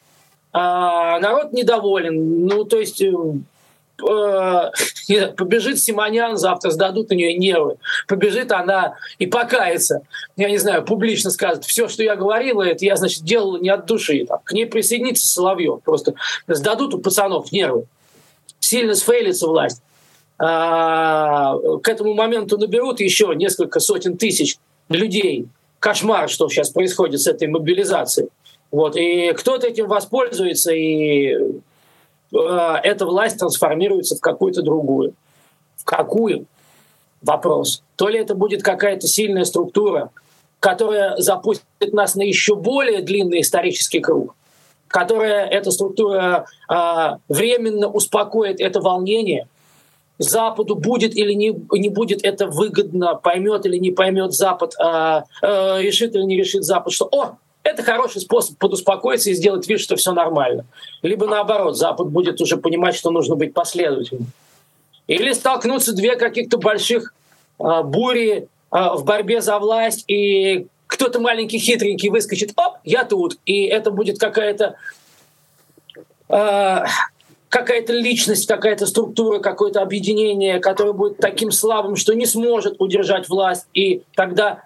[0.52, 3.02] а народ недоволен, ну, то есть
[4.02, 7.76] э, побежит Симонян, завтра сдадут на нее нервы.
[8.06, 10.02] Побежит она и покается.
[10.36, 13.86] Я не знаю, публично скажет, все, что я говорила, это я, значит, делала не от
[13.86, 14.24] души.
[14.26, 14.40] Там.
[14.44, 15.82] К ней присоединится Соловьев.
[15.84, 16.14] Просто
[16.46, 17.84] сдадут у пацанов нервы.
[18.60, 19.82] Сильно сфейлится власть.
[20.38, 24.56] А, к этому моменту наберут еще несколько сотен тысяч
[24.88, 25.46] людей.
[25.78, 28.28] Кошмар, что сейчас происходит с этой мобилизацией.
[28.70, 28.96] Вот.
[28.96, 31.36] И кто-то этим воспользуется и
[32.32, 35.14] эта власть трансформируется в какую-то другую.
[35.76, 36.46] В какую?
[37.22, 37.82] Вопрос.
[37.96, 40.10] То ли это будет какая-то сильная структура,
[40.60, 44.34] которая запустит нас на еще более длинный исторический круг,
[44.88, 49.48] которая эта структура э, временно успокоит это волнение.
[50.18, 55.82] Западу будет или не, не будет это выгодно, поймет или не поймет Запад, э, э,
[55.82, 59.96] решит или не решит Запад, что о, это хороший способ подуспокоиться и сделать вид, что
[59.96, 60.64] все нормально.
[61.02, 64.28] Либо наоборот, Запад будет уже понимать, что нужно быть последовательным.
[65.06, 67.12] Или столкнутся две каких-то больших
[67.58, 73.38] э, бури э, в борьбе за власть, и кто-то маленький хитренький выскочит, оп, я тут.
[73.44, 74.76] И это будет какая-то
[76.28, 76.84] э,
[77.48, 83.66] какая-то личность, какая-то структура, какое-то объединение, которое будет таким слабым, что не сможет удержать власть.
[83.74, 84.62] И тогда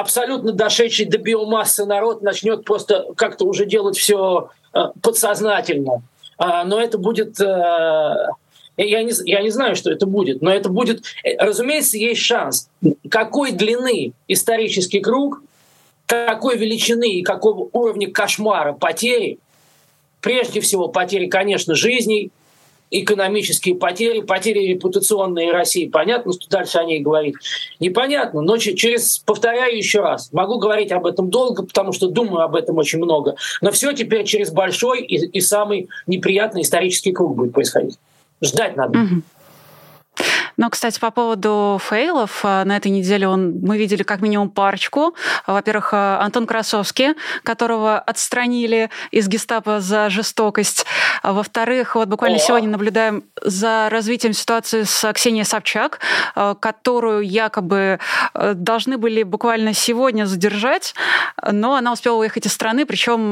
[0.00, 6.02] абсолютно дошедший до биомассы народ начнет просто как-то уже делать все э, подсознательно.
[6.38, 7.40] А, но это будет...
[7.40, 8.28] Э,
[8.76, 11.04] я не, я не знаю, что это будет, но это будет...
[11.22, 12.68] Э, разумеется, есть шанс.
[13.08, 15.42] Какой длины исторический круг,
[16.06, 19.38] какой величины и какого уровня кошмара потери,
[20.20, 22.30] прежде всего потери, конечно, жизней,
[22.90, 25.88] экономические потери, потери репутационные России.
[25.88, 27.36] Понятно, что дальше о ней говорить?
[27.78, 32.56] Непонятно, но через, повторяю еще раз, могу говорить об этом долго, потому что думаю об
[32.56, 37.52] этом очень много, но все теперь через большой и, и самый неприятный исторический круг будет
[37.52, 37.98] происходить.
[38.42, 38.98] Ждать надо.
[38.98, 39.22] Угу.
[40.60, 45.14] Но, кстати, по поводу фейлов, э, на этой неделе он, мы видели как минимум парочку.
[45.46, 50.84] Во-первых, э, Антон Красовский, которого отстранили из гестапо за жестокость.
[51.22, 52.40] Во-вторых, вот буквально О!
[52.40, 56.00] сегодня наблюдаем за развитием ситуации с Ксенией Собчак,
[56.36, 57.98] э, которую якобы
[58.34, 60.94] должны были буквально сегодня задержать,
[61.50, 63.30] но она успела уехать из страны, причем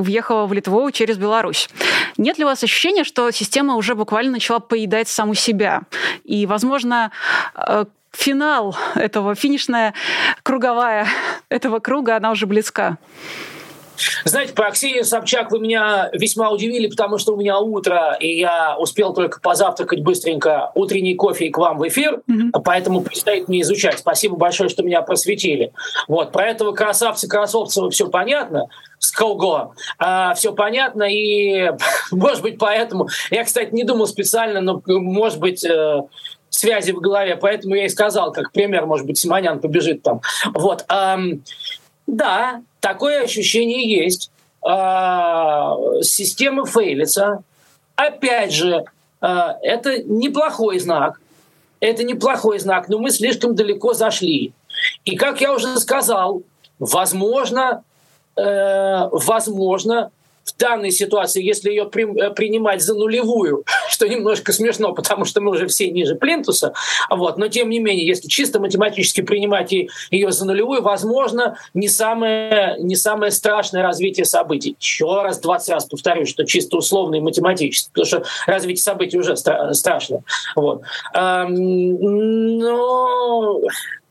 [0.00, 1.68] въехала в Литву через Беларусь.
[2.16, 5.82] Нет ли у вас ощущения, что система уже буквально начала поедать саму себя?
[6.24, 7.10] И, возможно,
[7.56, 9.94] э, финал этого, финишная
[10.42, 11.06] круговая
[11.48, 12.98] этого круга, она уже близка.
[14.24, 18.76] Знаете, по Ксению Собчак вы меня весьма удивили, потому что у меня утро, и я
[18.78, 22.62] успел только позавтракать быстренько утренний кофе и к вам в эфир, mm-hmm.
[22.64, 23.98] поэтому предстоит мне изучать.
[23.98, 25.72] Спасибо большое, что меня просветили.
[26.08, 28.66] Вот, про этого красавца Красовцева все понятно,
[28.98, 29.72] с Колго.
[29.98, 31.72] А, все понятно, и,
[32.10, 33.08] может быть, поэтому...
[33.30, 36.00] Я, кстати, не думал специально, но, может быть, э,
[36.54, 40.20] связи в голове, поэтому я и сказал, как пример, может быть, Симонян побежит там.
[40.54, 40.84] Вот.
[42.06, 44.30] Да, такое ощущение есть.
[44.64, 47.42] А, система фейлится.
[47.96, 48.84] Опять же,
[49.20, 51.20] а, это неплохой знак.
[51.80, 54.52] Это неплохой знак, но мы слишком далеко зашли.
[55.04, 56.42] И как я уже сказал,
[56.78, 57.82] возможно,
[58.36, 60.10] э, возможно,
[60.44, 65.40] в данной ситуации, если ее при, э, принимать за нулевую, что немножко смешно, потому что
[65.40, 66.74] мы уже все ниже плинтуса,
[67.10, 72.76] вот, но тем не менее, если чисто математически принимать ее за нулевую, возможно, не самое,
[72.78, 74.76] не самое страшное развитие событий.
[74.80, 79.32] Еще раз, 20 раз повторю, что чисто условно и математически, потому что развитие событий уже
[79.32, 80.22] стра- страшно.
[80.56, 80.82] Вот.
[81.14, 81.50] Но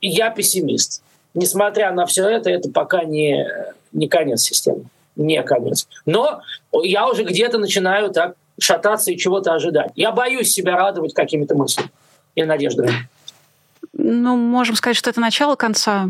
[0.01, 1.03] я пессимист.
[1.33, 3.47] Несмотря на все это, это пока не,
[3.91, 4.85] не конец системы
[5.21, 5.87] не конец.
[6.05, 6.41] Но
[6.73, 9.91] я уже где-то начинаю так шататься и чего-то ожидать.
[9.95, 11.89] Я боюсь себя радовать какими-то мыслями.
[12.35, 13.09] и надеждами.
[13.93, 16.07] Ну, можем сказать, что это начало конца,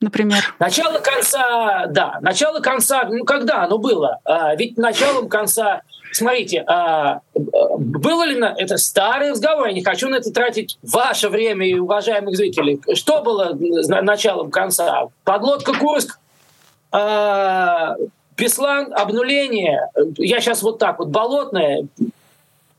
[0.00, 0.54] например.
[0.60, 4.20] Начало конца, да, начало конца, ну когда оно было?
[4.24, 5.82] А, ведь началом конца
[6.14, 11.28] смотрите, а, было ли на это старый разговор, я не хочу на это тратить ваше
[11.28, 12.80] время и уважаемых зрителей.
[12.94, 13.56] Что было
[14.02, 15.08] началом конца?
[15.24, 16.18] Подлодка Курск,
[18.36, 19.88] Беслан, обнуление.
[20.16, 21.86] Я сейчас вот так вот болотное,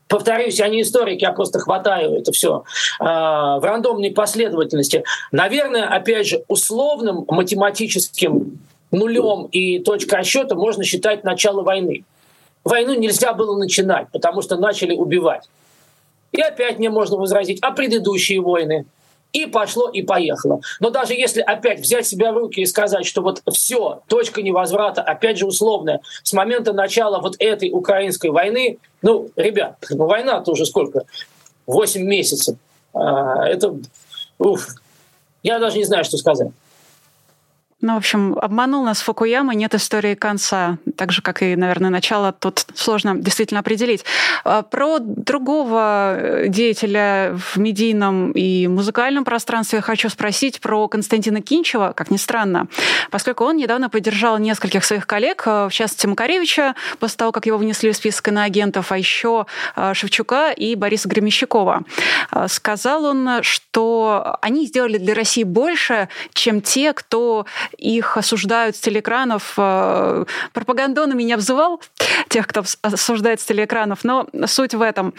[0.08, 2.64] повторюсь, я не историк, я просто хватаю это все
[3.00, 5.02] э, в рандомной последовательности.
[5.32, 8.58] Наверное, опять же, условным математическим
[8.90, 12.04] нулем и точкой отсчета можно считать начало войны
[12.66, 15.48] войну нельзя было начинать, потому что начали убивать.
[16.32, 18.84] И опять мне можно возразить, а предыдущие войны?
[19.36, 20.62] И пошло, и поехало.
[20.80, 25.02] Но даже если опять взять себя в руки и сказать, что вот все, точка невозврата,
[25.02, 31.02] опять же условная, с момента начала вот этой украинской войны, ну, ребят, война-то уже сколько?
[31.66, 32.56] Восемь месяцев.
[32.94, 33.76] А, это,
[34.38, 34.68] уф,
[35.42, 36.48] я даже не знаю, что сказать.
[37.82, 40.78] Ну, в общем, обманул нас Фукуяма, нет истории конца.
[40.96, 44.02] Так же, как и, наверное, начало тут сложно действительно определить.
[44.44, 51.92] А, про другого э, деятеля в медийном и музыкальном пространстве хочу спросить про Константина Кинчева,
[51.94, 52.66] как ни странно,
[53.10, 57.58] поскольку он недавно поддержал нескольких своих коллег, э, в частности Макаревича, после того, как его
[57.58, 59.44] внесли в список иноагентов, а еще
[59.76, 61.84] э, Шевчука и Бориса Гремещикова.
[62.46, 67.44] Сказал он, что они сделали для России больше, чем те, кто
[67.78, 69.54] их осуждают с телеэкранов.
[69.56, 71.80] Э, пропагандонами не обзывал
[72.28, 75.14] тех, кто осуждает с телеэкранов, но суть в этом.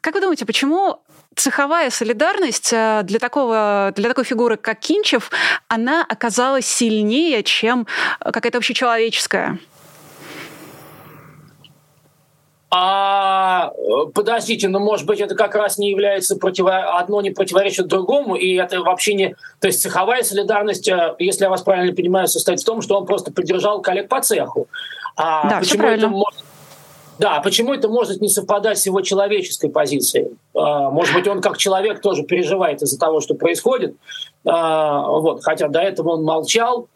[0.00, 1.00] Как вы думаете, почему
[1.34, 5.30] цеховая солидарность э, для, такого, для такой фигуры, как Кинчев,
[5.68, 7.86] она оказалась сильнее, чем
[8.20, 9.58] какая-то общечеловеческая?
[12.70, 13.72] А
[14.12, 16.98] подождите, ну может быть это как раз не является противо...
[16.98, 19.36] одно не противоречит другому, и это вообще не...
[19.60, 23.06] То есть цеховая солидарность, э, если я вас правильно понимаю, состоит в том, что он
[23.06, 24.68] просто поддержал коллег по цеху.
[25.16, 26.44] А да, почему это может...
[27.18, 30.36] Да, почему это может не совпадать с его человеческой позицией?
[30.54, 33.96] А, может быть, он как человек тоже переживает из-за того, что происходит.
[34.44, 36.86] А, вот, хотя до этого он молчал,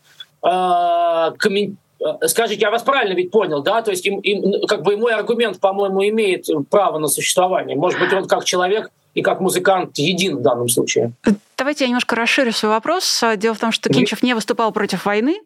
[0.42, 1.91] а, комментировал Э,
[2.26, 3.82] скажите, я вас правильно ведь понял, да?
[3.82, 7.76] То есть им, им, как бы мой аргумент, по-моему, имеет право на существование.
[7.76, 11.12] Может быть, он как человек и как музыкант един в данном случае.
[11.58, 13.22] Давайте я немножко расширю свой вопрос.
[13.36, 15.40] Дело в том, что Кинчев не выступал против войны,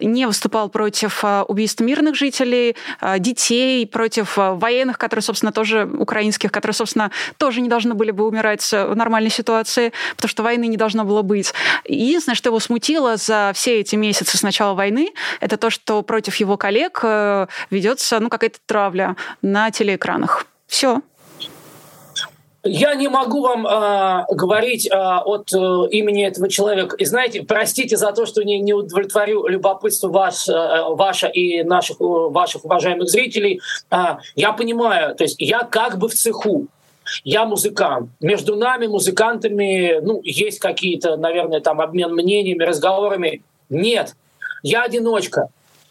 [0.00, 5.84] не выступал против а, убийств мирных жителей, а, детей, против а, военных, которые, собственно, тоже
[5.84, 10.66] украинских, которые, собственно, тоже не должны были бы умирать в нормальной ситуации, потому что войны
[10.66, 11.52] не должно было быть.
[11.84, 16.36] Единственное, что его смутило за все эти месяцы с начала войны, это то, что против
[16.36, 20.46] его коллег э, ведется ну, какая-то травля на телеэкранах.
[20.66, 21.02] Все.
[22.64, 25.56] Я не могу вам э, говорить э, от э,
[25.90, 26.96] имени этого человека.
[26.96, 32.00] И знаете, простите за то, что не, не удовлетворю любопытство вас, э, ваше и наших,
[32.00, 33.60] э, ваших уважаемых зрителей.
[33.90, 36.66] Э, я понимаю, то есть я как бы в цеху.
[37.22, 38.08] Я музыкант.
[38.20, 43.42] Между нами, музыкантами, ну, есть какие-то, наверное, там обмен мнениями, разговорами.
[43.68, 44.14] Нет.
[44.62, 45.48] Я одиночка.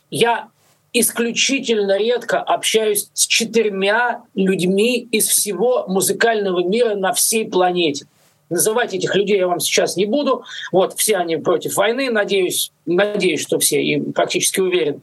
[0.10, 0.48] Я
[0.94, 8.06] исключительно редко общаюсь с четырьмя людьми из всего музыкального мира на всей планете.
[8.50, 10.44] Называть этих людей я вам сейчас не буду.
[10.72, 15.02] Вот, все они против войны, надеюсь, надеюсь, что все, и практически уверен.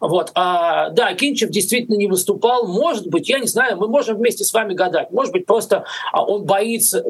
[0.00, 0.30] Вот.
[0.34, 2.66] А, да, Кинчев действительно не выступал.
[2.66, 5.10] Может быть, я не знаю, мы можем вместе с вами гадать.
[5.10, 7.04] Может быть, просто а, он боится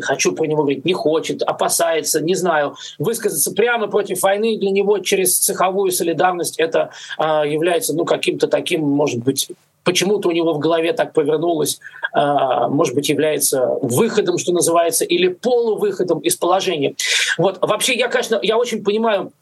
[0.00, 4.98] хочу про него говорить, не хочет, опасается, не знаю, высказаться прямо против войны для него
[4.98, 9.48] через цеховую солидарность это а, является ну, каким-то таким, может быть,
[9.84, 11.78] почему-то у него в голове так повернулось,
[12.12, 16.94] а, может быть, является выходом, что называется, или полувыходом из положения.
[17.38, 17.58] Вот.
[17.60, 19.32] Вообще, я, конечно, я очень понимаю,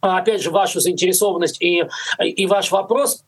[0.00, 1.84] опять же, вашу заинтересованность и,
[2.22, 3.24] и ваш вопрос.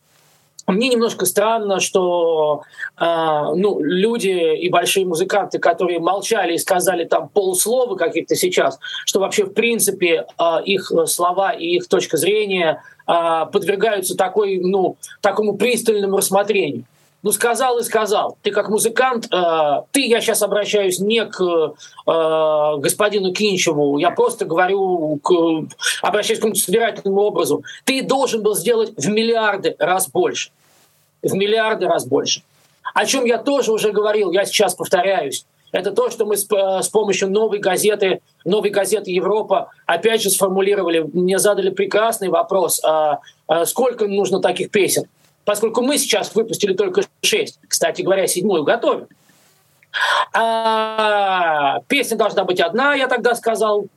[0.67, 2.61] Мне немножко странно, что
[2.99, 9.19] э, ну, люди и большие музыканты, которые молчали и сказали там полслова каких-то сейчас, что
[9.19, 15.57] вообще в принципе э, их слова и их точка зрения э, подвергаются такой, ну, такому
[15.57, 16.85] пристальному рассмотрению.
[17.23, 18.37] Ну, сказал и сказал.
[18.41, 24.45] Ты как музыкант, э, ты, я сейчас обращаюсь не к э, господину Кинчеву, я просто
[24.45, 25.31] говорю, к,
[26.01, 27.63] обращаюсь к какому-то собирательному образу.
[27.85, 30.49] Ты должен был сделать в миллиарды раз больше.
[31.21, 32.41] В миллиарды раз больше.
[32.95, 35.45] О чем я тоже уже говорил, я сейчас повторяюсь.
[35.71, 40.99] Это то, что мы с, с помощью новой газеты, новой газеты Европа опять же сформулировали.
[40.99, 45.03] Мне задали прекрасный вопрос, а, а сколько нужно таких песен?
[45.45, 49.07] Поскольку мы сейчас выпустили только шесть, кстати говоря, седьмую готовим.
[50.33, 53.87] А, песня должна быть одна, я тогда сказал.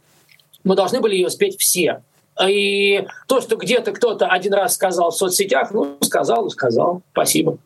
[0.65, 2.03] Мы должны были ее спеть все.
[2.43, 7.03] И то, что где-то кто-то один раз сказал в соцсетях, ну, сказал, сказал.
[7.13, 7.59] Спасибо.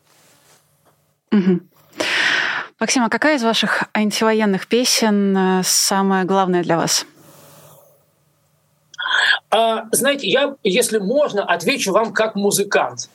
[1.31, 1.59] Угу.
[2.79, 7.05] Максим, а какая из ваших антивоенных песен э, самая главная для вас?
[9.49, 13.09] А, знаете, я, если можно, отвечу вам как музыкант.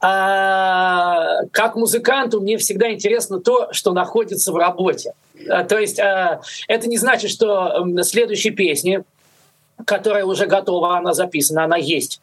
[0.00, 5.14] А, как музыканту мне всегда интересно то, что находится в работе.
[5.48, 9.02] А, то есть а, это не значит, что следующей песни,
[9.84, 12.20] которая уже готова, она записана, она есть.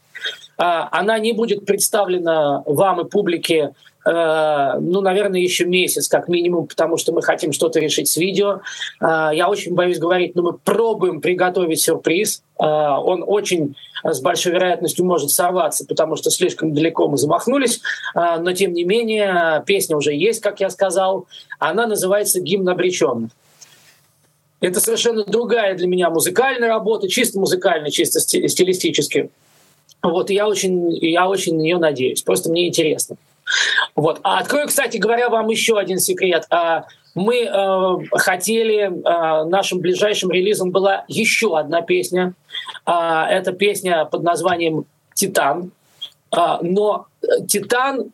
[0.58, 3.74] А, она не будет представлена вам и публике
[4.04, 8.62] ну, наверное, еще месяц как минимум, потому что мы хотим что-то решить с видео.
[9.00, 12.42] Э, я очень боюсь говорить, но мы пробуем приготовить сюрприз.
[12.60, 17.82] Э, он очень с большой вероятностью может сорваться, потому что слишком далеко мы замахнулись.
[18.16, 21.28] Но, тем не менее, песня уже есть, как я сказал.
[21.60, 23.30] Она называется «Гимн обреченных».
[24.62, 29.30] Это совершенно другая для меня музыкальная работа, чисто музыкальная, чисто стилистически.
[30.04, 32.22] Вот, и я очень, я очень на нее надеюсь.
[32.22, 33.18] Просто мне интересно.
[33.96, 34.20] Вот.
[34.24, 36.46] А открою, кстати говоря, вам еще один секрет.
[36.50, 42.34] А, мы э, хотели, э, нашим ближайшим релизом была еще одна песня.
[42.86, 45.72] Э, это песня под названием «Титан».
[46.36, 47.08] Э, но
[47.48, 48.12] «Титан»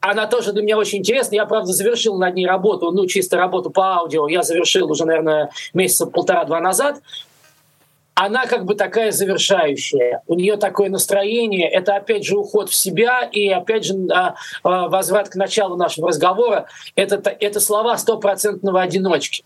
[0.00, 1.34] она тоже для меня очень интересна.
[1.34, 4.28] Я, правда, завершил над ней работу, ну, чисто работу по аудио.
[4.28, 7.02] Я завершил уже, наверное, месяца полтора-два назад
[8.22, 10.20] она как бы такая завершающая.
[10.26, 11.66] У нее такое настроение.
[11.66, 16.08] Это опять же уход в себя и опять же а, а, возврат к началу нашего
[16.08, 16.66] разговора.
[16.96, 19.42] Это, это слова стопроцентного одиночки.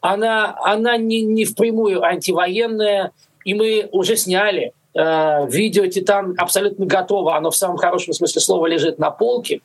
[0.00, 3.12] Она, она не, не впрямую антивоенная,
[3.44, 7.36] и мы уже сняли э, видео «Титан» абсолютно готово.
[7.36, 9.60] Оно в самом хорошем смысле слова лежит на полке.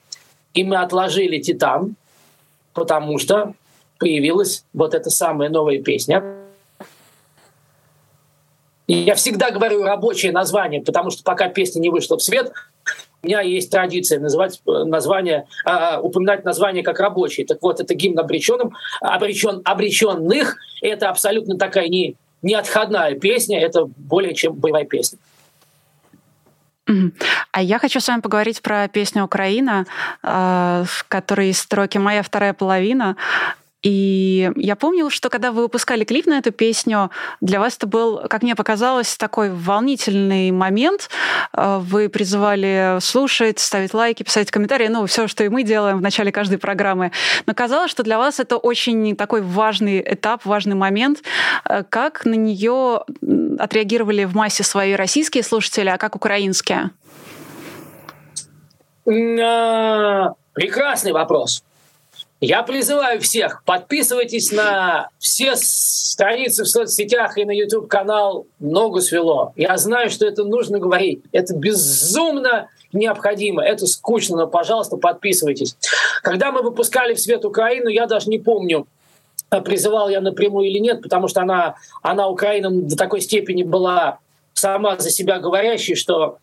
[0.53, 1.95] И мы отложили «Титан»,
[2.73, 3.53] потому что
[3.97, 6.42] появилась вот эта самая новая песня,
[8.87, 12.51] я всегда говорю рабочее название, потому что пока песня не вышла в свет,
[13.21, 17.45] у меня есть традиция называть э, название, э, упоминать название как рабочий.
[17.45, 20.57] Так вот, это гимн обреченным, обречен, обреченных.
[20.81, 25.19] Это абсолютно такая не, не отходная песня, это более чем боевая песня.
[27.51, 29.85] А я хочу с вами поговорить про песню «Украина»,
[30.21, 33.15] э, в которой строки «Моя вторая половина».
[33.83, 37.11] И я помню, что когда вы выпускали клип на эту песню,
[37.41, 41.09] для вас это был, как мне показалось, такой волнительный момент.
[41.53, 46.01] Э, вы призывали слушать, ставить лайки, писать комментарии, ну, все, что и мы делаем в
[46.01, 47.11] начале каждой программы.
[47.45, 51.21] Но казалось, что для вас это очень такой важный этап, важный момент.
[51.65, 53.01] Э, как на нее
[53.59, 56.91] отреагировали в массе свои российские слушатели, а как украинские?
[60.53, 61.63] Прекрасный вопрос.
[62.45, 69.53] Я призываю всех, подписывайтесь на все страницы в соцсетях и на YouTube-канал «Ногу свело».
[69.55, 71.21] Я знаю, что это нужно говорить.
[71.31, 73.63] Это безумно необходимо.
[73.63, 75.77] Это скучно, но, пожалуйста, подписывайтесь.
[76.21, 78.87] Когда мы выпускали в свет Украину, я даже не помню,
[79.63, 84.19] призывал я напрямую или нет, потому что она, она Украина до такой степени была
[84.53, 86.39] сама за себя говорящей, что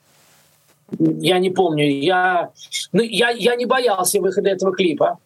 [0.98, 1.90] я не помню.
[1.90, 2.52] Я,
[2.90, 5.18] ну, я, я не боялся выхода этого клипа.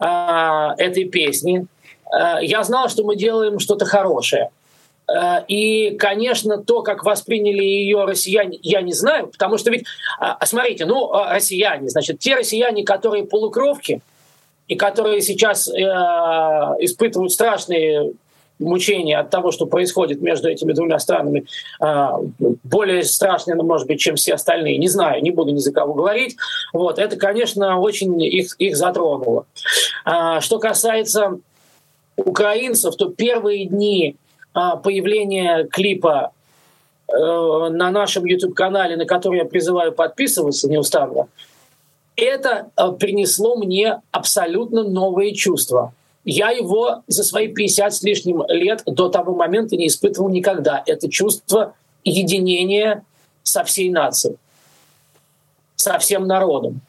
[0.00, 1.66] А, этой песни.
[2.10, 4.50] А, я знал, что мы делаем что-то хорошее.
[5.06, 9.84] А, и, конечно, то, как восприняли ее россияне, я не знаю, потому что ведь,
[10.44, 14.00] смотрите, ну, россияне, значит, те россияне, которые полукровки,
[14.68, 15.82] и которые сейчас э,
[16.78, 18.12] испытывают страшные
[18.60, 21.46] мучения от того, что происходит между этими двумя странами,
[21.80, 22.18] а,
[22.62, 24.78] более страшные, может быть, чем все остальные.
[24.78, 26.36] Не знаю, не буду ни за кого говорить.
[26.72, 29.46] Вот, это, конечно, очень их, их затронуло.
[30.04, 31.38] А, что касается
[32.16, 34.16] украинцев, то первые дни
[34.52, 36.32] а, появления клипа
[37.08, 41.28] э, на нашем YouTube-канале, на который я призываю подписываться неустанно,
[42.16, 45.94] это принесло мне абсолютно новые чувства.
[46.24, 50.82] Я его за свои 50 с лишним лет до того момента не испытывал никогда.
[50.86, 53.04] Это чувство единения
[53.42, 54.36] со всей нацией,
[55.76, 56.80] со всем народом.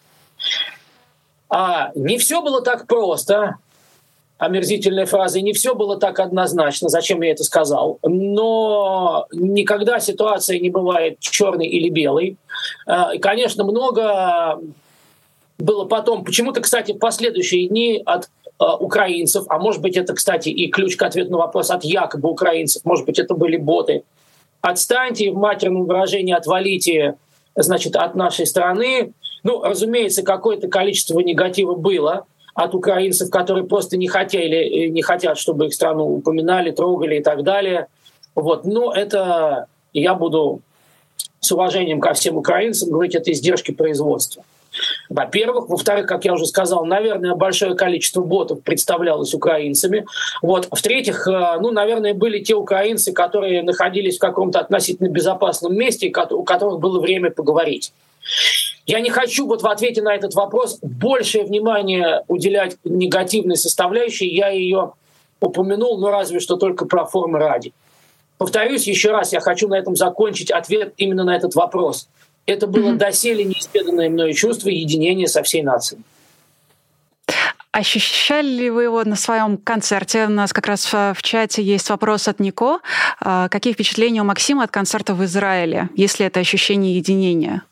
[1.49, 3.57] А не все было так просто,
[4.41, 7.99] омерзительной фразой, не все было так однозначно, зачем я это сказал.
[8.01, 12.37] Но никогда ситуация не бывает черной или белой.
[12.87, 14.59] А, конечно, много
[15.59, 16.23] было потом.
[16.23, 18.29] Почему-то, кстати, в последующие дни от
[18.79, 22.85] украинцев, а может быть это, кстати, и ключ к ответу на вопрос от якобы украинцев,
[22.85, 24.03] может быть это были боты.
[24.61, 27.15] Отстаньте в матерном выражении, отвалите,
[27.55, 29.13] значит, от нашей страны.
[29.43, 35.67] Ну, разумеется, какое-то количество негатива было, от украинцев, которые просто не хотели, не хотят, чтобы
[35.67, 37.87] их страну упоминали, трогали и так далее.
[38.35, 38.65] Вот.
[38.65, 40.61] Но это я буду
[41.39, 44.43] с уважением ко всем украинцам говорить, это издержки производства.
[45.09, 45.69] Во-первых.
[45.69, 50.05] Во-вторых, как я уже сказал, наверное, большое количество ботов представлялось украинцами.
[50.41, 50.67] Вот.
[50.71, 56.43] В-третьих, э, ну, наверное, были те украинцы, которые находились в каком-то относительно безопасном месте, у
[56.43, 57.93] которых было время поговорить.
[58.85, 64.27] Я не хочу вот в ответе на этот вопрос большее внимание уделять негативной составляющей.
[64.27, 64.93] Я ее
[65.39, 67.73] упомянул, но разве что только про формы ради.
[68.37, 72.07] Повторюсь еще раз, я хочу на этом закончить ответ именно на этот вопрос.
[72.45, 72.97] Это было mm-hmm.
[72.97, 76.01] доселе неизведанное мною чувство единения со всей нацией.
[77.71, 80.25] Ощущали ли вы его на своем концерте?
[80.25, 82.79] У нас как раз в чате есть вопрос от Нико.
[83.21, 87.63] А, какие впечатления у Максима от концерта в Израиле, если это ощущение единения?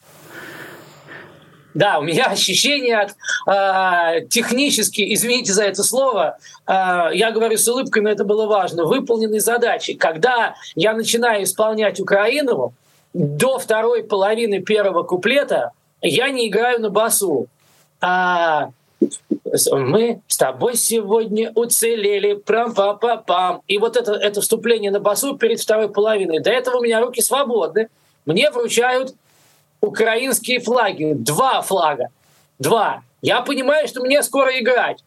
[1.73, 3.15] Да, у меня ощущение от
[3.47, 6.71] э, технически, извините за это слово, э,
[7.13, 9.93] я говорю с улыбкой, но это было важно, выполненной задачи.
[9.93, 12.73] Когда я начинаю исполнять Украину,
[13.13, 17.47] до второй половины первого куплета я не играю на басу.
[18.01, 18.69] А
[19.71, 24.99] мы с тобой сегодня уцелели, прям па па пам И вот это, это вступление на
[24.99, 26.39] басу перед второй половиной.
[26.39, 27.89] До этого у меня руки свободны.
[28.25, 29.15] Мне вручают
[29.81, 31.13] украинские флаги.
[31.13, 32.09] Два флага.
[32.59, 33.01] Два.
[33.21, 35.03] Я понимаю, что мне скоро играть.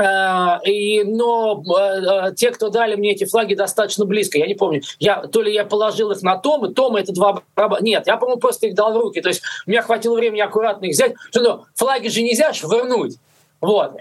[0.00, 4.38] Э, и, но э, те, кто дали мне эти флаги, достаточно близко.
[4.38, 4.82] Я не помню.
[4.98, 7.42] Я, то ли я положил их на Том, и это два
[7.80, 9.20] Нет, я, по-моему, просто их дал в руки.
[9.20, 11.14] То есть у меня хватило времени аккуратно их взять.
[11.30, 13.16] Что, ну, флаги же нельзя швырнуть.
[13.60, 13.96] Вот.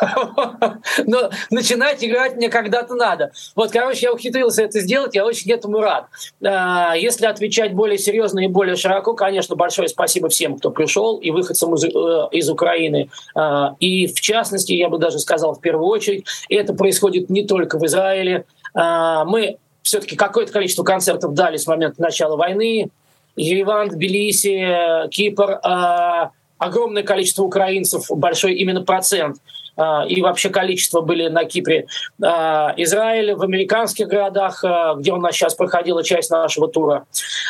[1.06, 3.32] Но начинать играть мне когда-то надо.
[3.54, 6.06] Вот, короче, я ухитрился это сделать, я очень этому рад.
[6.42, 11.30] А, если отвечать более серьезно и более широко, конечно, большое спасибо всем, кто пришел, и
[11.30, 11.88] выходцам из, э,
[12.32, 13.10] из Украины.
[13.34, 17.78] А, и в частности, я бы даже сказал в первую очередь, это происходит не только
[17.78, 18.46] в Израиле.
[18.74, 22.88] А, мы все-таки какое-то количество концертов дали с момента начала войны.
[23.36, 25.60] Ереван, Тбилиси, Кипр–
[26.64, 29.36] огромное количество украинцев, большой именно процент
[29.76, 31.86] а, и вообще количество были на Кипре.
[32.22, 37.04] А, Израиль в американских городах, а, где у нас сейчас проходила часть нашего тура,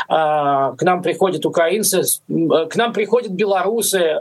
[0.09, 4.19] к нам приходят украинцы, к нам приходят белорусы.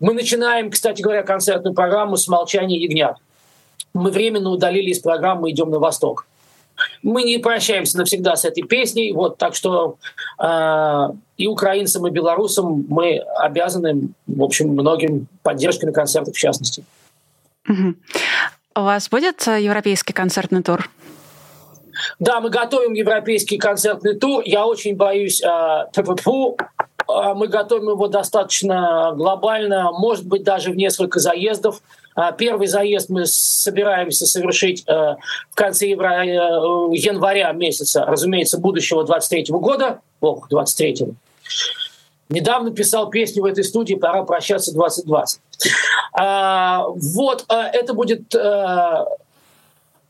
[0.00, 3.16] Мы начинаем, кстати говоря, концертную программу с «Молчания ягнят».
[3.92, 6.26] Мы временно удалили из программы «Идем на восток»
[7.02, 9.12] мы не прощаемся навсегда с этой песней.
[9.12, 9.96] Вот, так что
[11.40, 16.84] и украинцам, и белорусам мы обязаны, в общем, многим поддержкой на концертах в частности.
[17.66, 17.94] Угу.
[18.76, 20.90] У вас будет э, европейский концертный тур?
[22.18, 24.42] Да, мы готовим европейский концертный тур.
[24.44, 26.58] Я очень боюсь э, ППФУ.
[27.08, 31.80] Э, мы готовим его достаточно глобально, может быть, даже в несколько заездов.
[32.14, 39.46] А первый заезд мы собираемся совершить э, в конце э, января месяца, разумеется, будущего 23
[39.48, 40.00] года.
[40.20, 41.14] Ох, 23
[42.28, 45.38] Недавно писал песню в этой студии «Пора прощаться 2020».
[46.12, 48.34] А, вот, э, это будет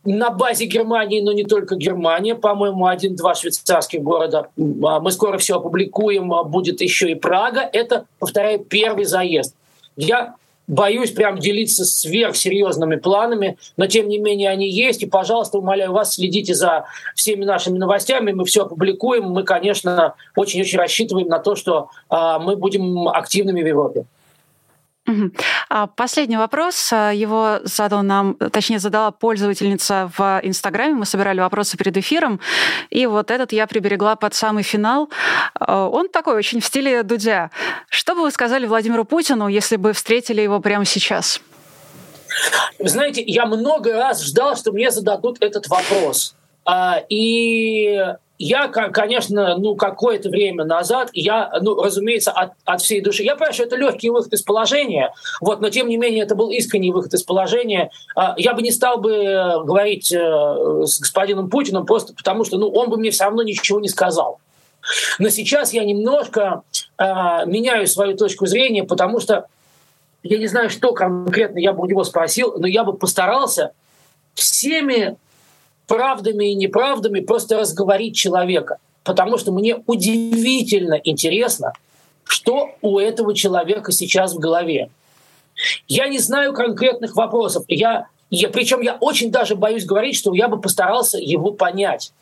[0.05, 4.49] на базе Германии, но не только Германия, по-моему, один-два швейцарских города.
[4.59, 7.69] А, мы скоро все опубликуем, будет еще и Прага.
[7.73, 9.55] Это, повторяю, первый заезд.
[9.97, 10.37] Я
[10.71, 15.03] боюсь прям делиться сверхсерьезными планами, но тем не менее они есть.
[15.03, 18.33] И, пожалуйста, умоляю вас, следите за всеми нашими новостями.
[18.33, 19.25] Мы все опубликуем.
[19.25, 24.05] Мы, конечно, очень-очень рассчитываем на то, что э, мы будем активными в Европе.
[25.69, 26.93] А, последний вопрос.
[26.93, 30.95] А, его задал нам, точнее, задала пользовательница в Инстаграме.
[30.95, 32.41] Мы собирали вопросы перед эфиром.
[32.91, 35.11] И вот этот я приберегла под самый финал.
[35.55, 37.51] А, он такой очень в стиле Дудя.
[37.89, 41.41] Что бы вы сказали Владимиру Путину, если бы встретили его прямо сейчас?
[42.79, 46.35] Вы знаете, я много раз ждал, что мне зададут этот вопрос.
[47.09, 47.99] И
[48.43, 53.53] я, конечно, ну, какое-то время назад, я, ну, разумеется, от, от всей души, я понимаю,
[53.53, 55.13] что это легкий выход из положения,
[55.43, 57.91] вот, но тем не менее это был искренний выход из положения.
[58.17, 62.57] А, я бы не стал бы э, говорить э, с господином Путиным просто потому, что,
[62.57, 64.41] ну, он бы мне все равно ничего не сказал.
[65.19, 66.63] Но сейчас я немножко
[66.97, 67.05] э,
[67.45, 69.49] меняю свою точку зрения, потому что
[70.23, 73.73] я не знаю, что конкретно я бы у него спросил, но я бы постарался
[74.33, 75.19] всеми
[75.91, 78.77] правдами и неправдами просто разговорить человека.
[79.03, 81.73] Потому что мне удивительно интересно,
[82.23, 84.89] что у этого человека сейчас в голове.
[85.89, 87.65] Я не знаю конкретных вопросов.
[87.67, 92.13] Я, я, причем я очень даже боюсь говорить, что я бы постарался его понять.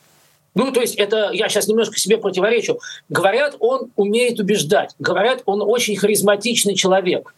[0.55, 2.79] Ну, то есть это я сейчас немножко себе противоречу.
[3.11, 4.95] Говорят, он умеет убеждать.
[4.99, 7.35] Говорят, он очень харизматичный человек.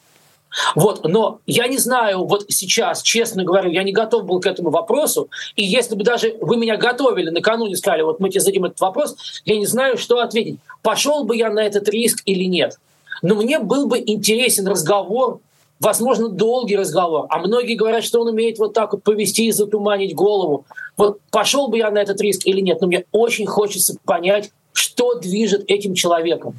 [0.74, 4.70] Вот, но я не знаю, вот сейчас, честно говоря, я не готов был к этому
[4.70, 5.28] вопросу.
[5.56, 9.16] И если бы даже вы меня готовили накануне, сказали, вот мы тебе зададим этот вопрос,
[9.44, 10.58] я не знаю, что ответить.
[10.82, 12.78] Пошел бы я на этот риск или нет.
[13.22, 15.40] Но мне был бы интересен разговор,
[15.78, 17.26] возможно, долгий разговор.
[17.28, 20.64] А многие говорят, что он умеет вот так вот повести и затуманить голову.
[20.96, 22.80] Вот пошел бы я на этот риск или нет.
[22.80, 26.54] Но мне очень хочется понять, что движет этим человеком.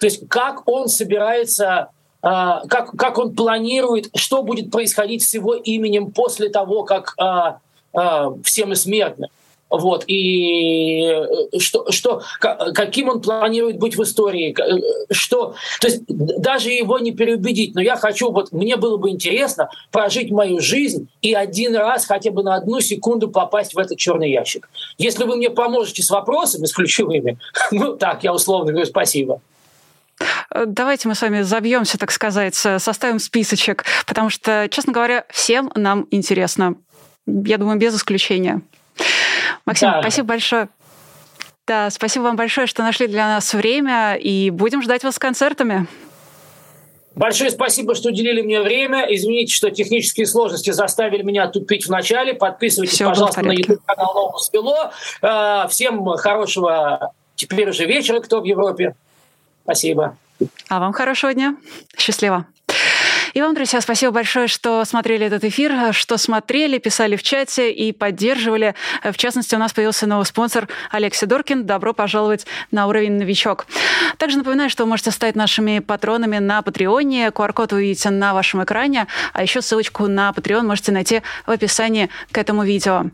[0.00, 1.88] То есть как он собирается
[2.22, 7.58] как, как он планирует, что будет происходить с его именем после того, как а,
[7.92, 9.28] а, все мы смертны.
[9.72, 16.02] Вот, и э, что, что, каким он планирует быть в истории, э, что, то есть
[16.06, 21.08] даже его не переубедить, но я хочу, вот мне было бы интересно прожить мою жизнь
[21.22, 24.68] и один раз хотя бы на одну секунду попасть в этот черный ящик.
[24.98, 27.38] Если вы мне поможете с вопросами, с ключевыми,
[27.70, 29.40] ну так, я условно говорю спасибо.
[30.50, 35.70] Э, давайте мы с вами забьемся, так сказать, составим списочек, потому что, честно говоря, всем
[35.74, 36.74] нам интересно.
[37.26, 38.62] Я думаю, без исключения.
[39.64, 40.00] Максим, да.
[40.00, 40.68] спасибо большое.
[41.66, 45.86] Да, спасибо вам большое, что нашли для нас время, и будем ждать вас с концертами.
[47.14, 49.06] Большое спасибо, что уделили мне время.
[49.08, 52.32] Извините, что технические сложности заставили меня тупить в начале.
[52.34, 54.90] Подписывайтесь, Все пожалуйста, на YouTube канал Нового Свело.
[55.20, 58.94] Э, всем хорошего теперь уже вечера, кто в Европе.
[59.62, 60.16] Спасибо.
[60.68, 61.56] А вам хорошего дня.
[61.96, 62.46] Счастливо.
[63.34, 67.92] И вам, друзья, спасибо большое, что смотрели этот эфир, что смотрели, писали в чате и
[67.92, 68.74] поддерживали.
[69.02, 71.64] В частности, у нас появился новый спонсор Олег Сидоркин.
[71.64, 73.66] Добро пожаловать на уровень новичок.
[74.18, 77.28] Также напоминаю, что вы можете стать нашими патронами на Патреоне.
[77.28, 82.10] QR-код вы видите на вашем экране, а еще ссылочку на Patreon можете найти в описании
[82.32, 83.06] к этому видео.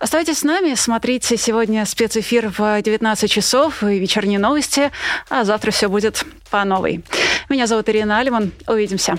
[0.00, 4.90] Оставайтесь с нами, смотрите сегодня спецэфир в 19 часов и вечерние новости,
[5.30, 7.04] а завтра все будет по новой.
[7.48, 8.52] Меня зовут Ирина Алиман.
[8.66, 9.18] Увидимся.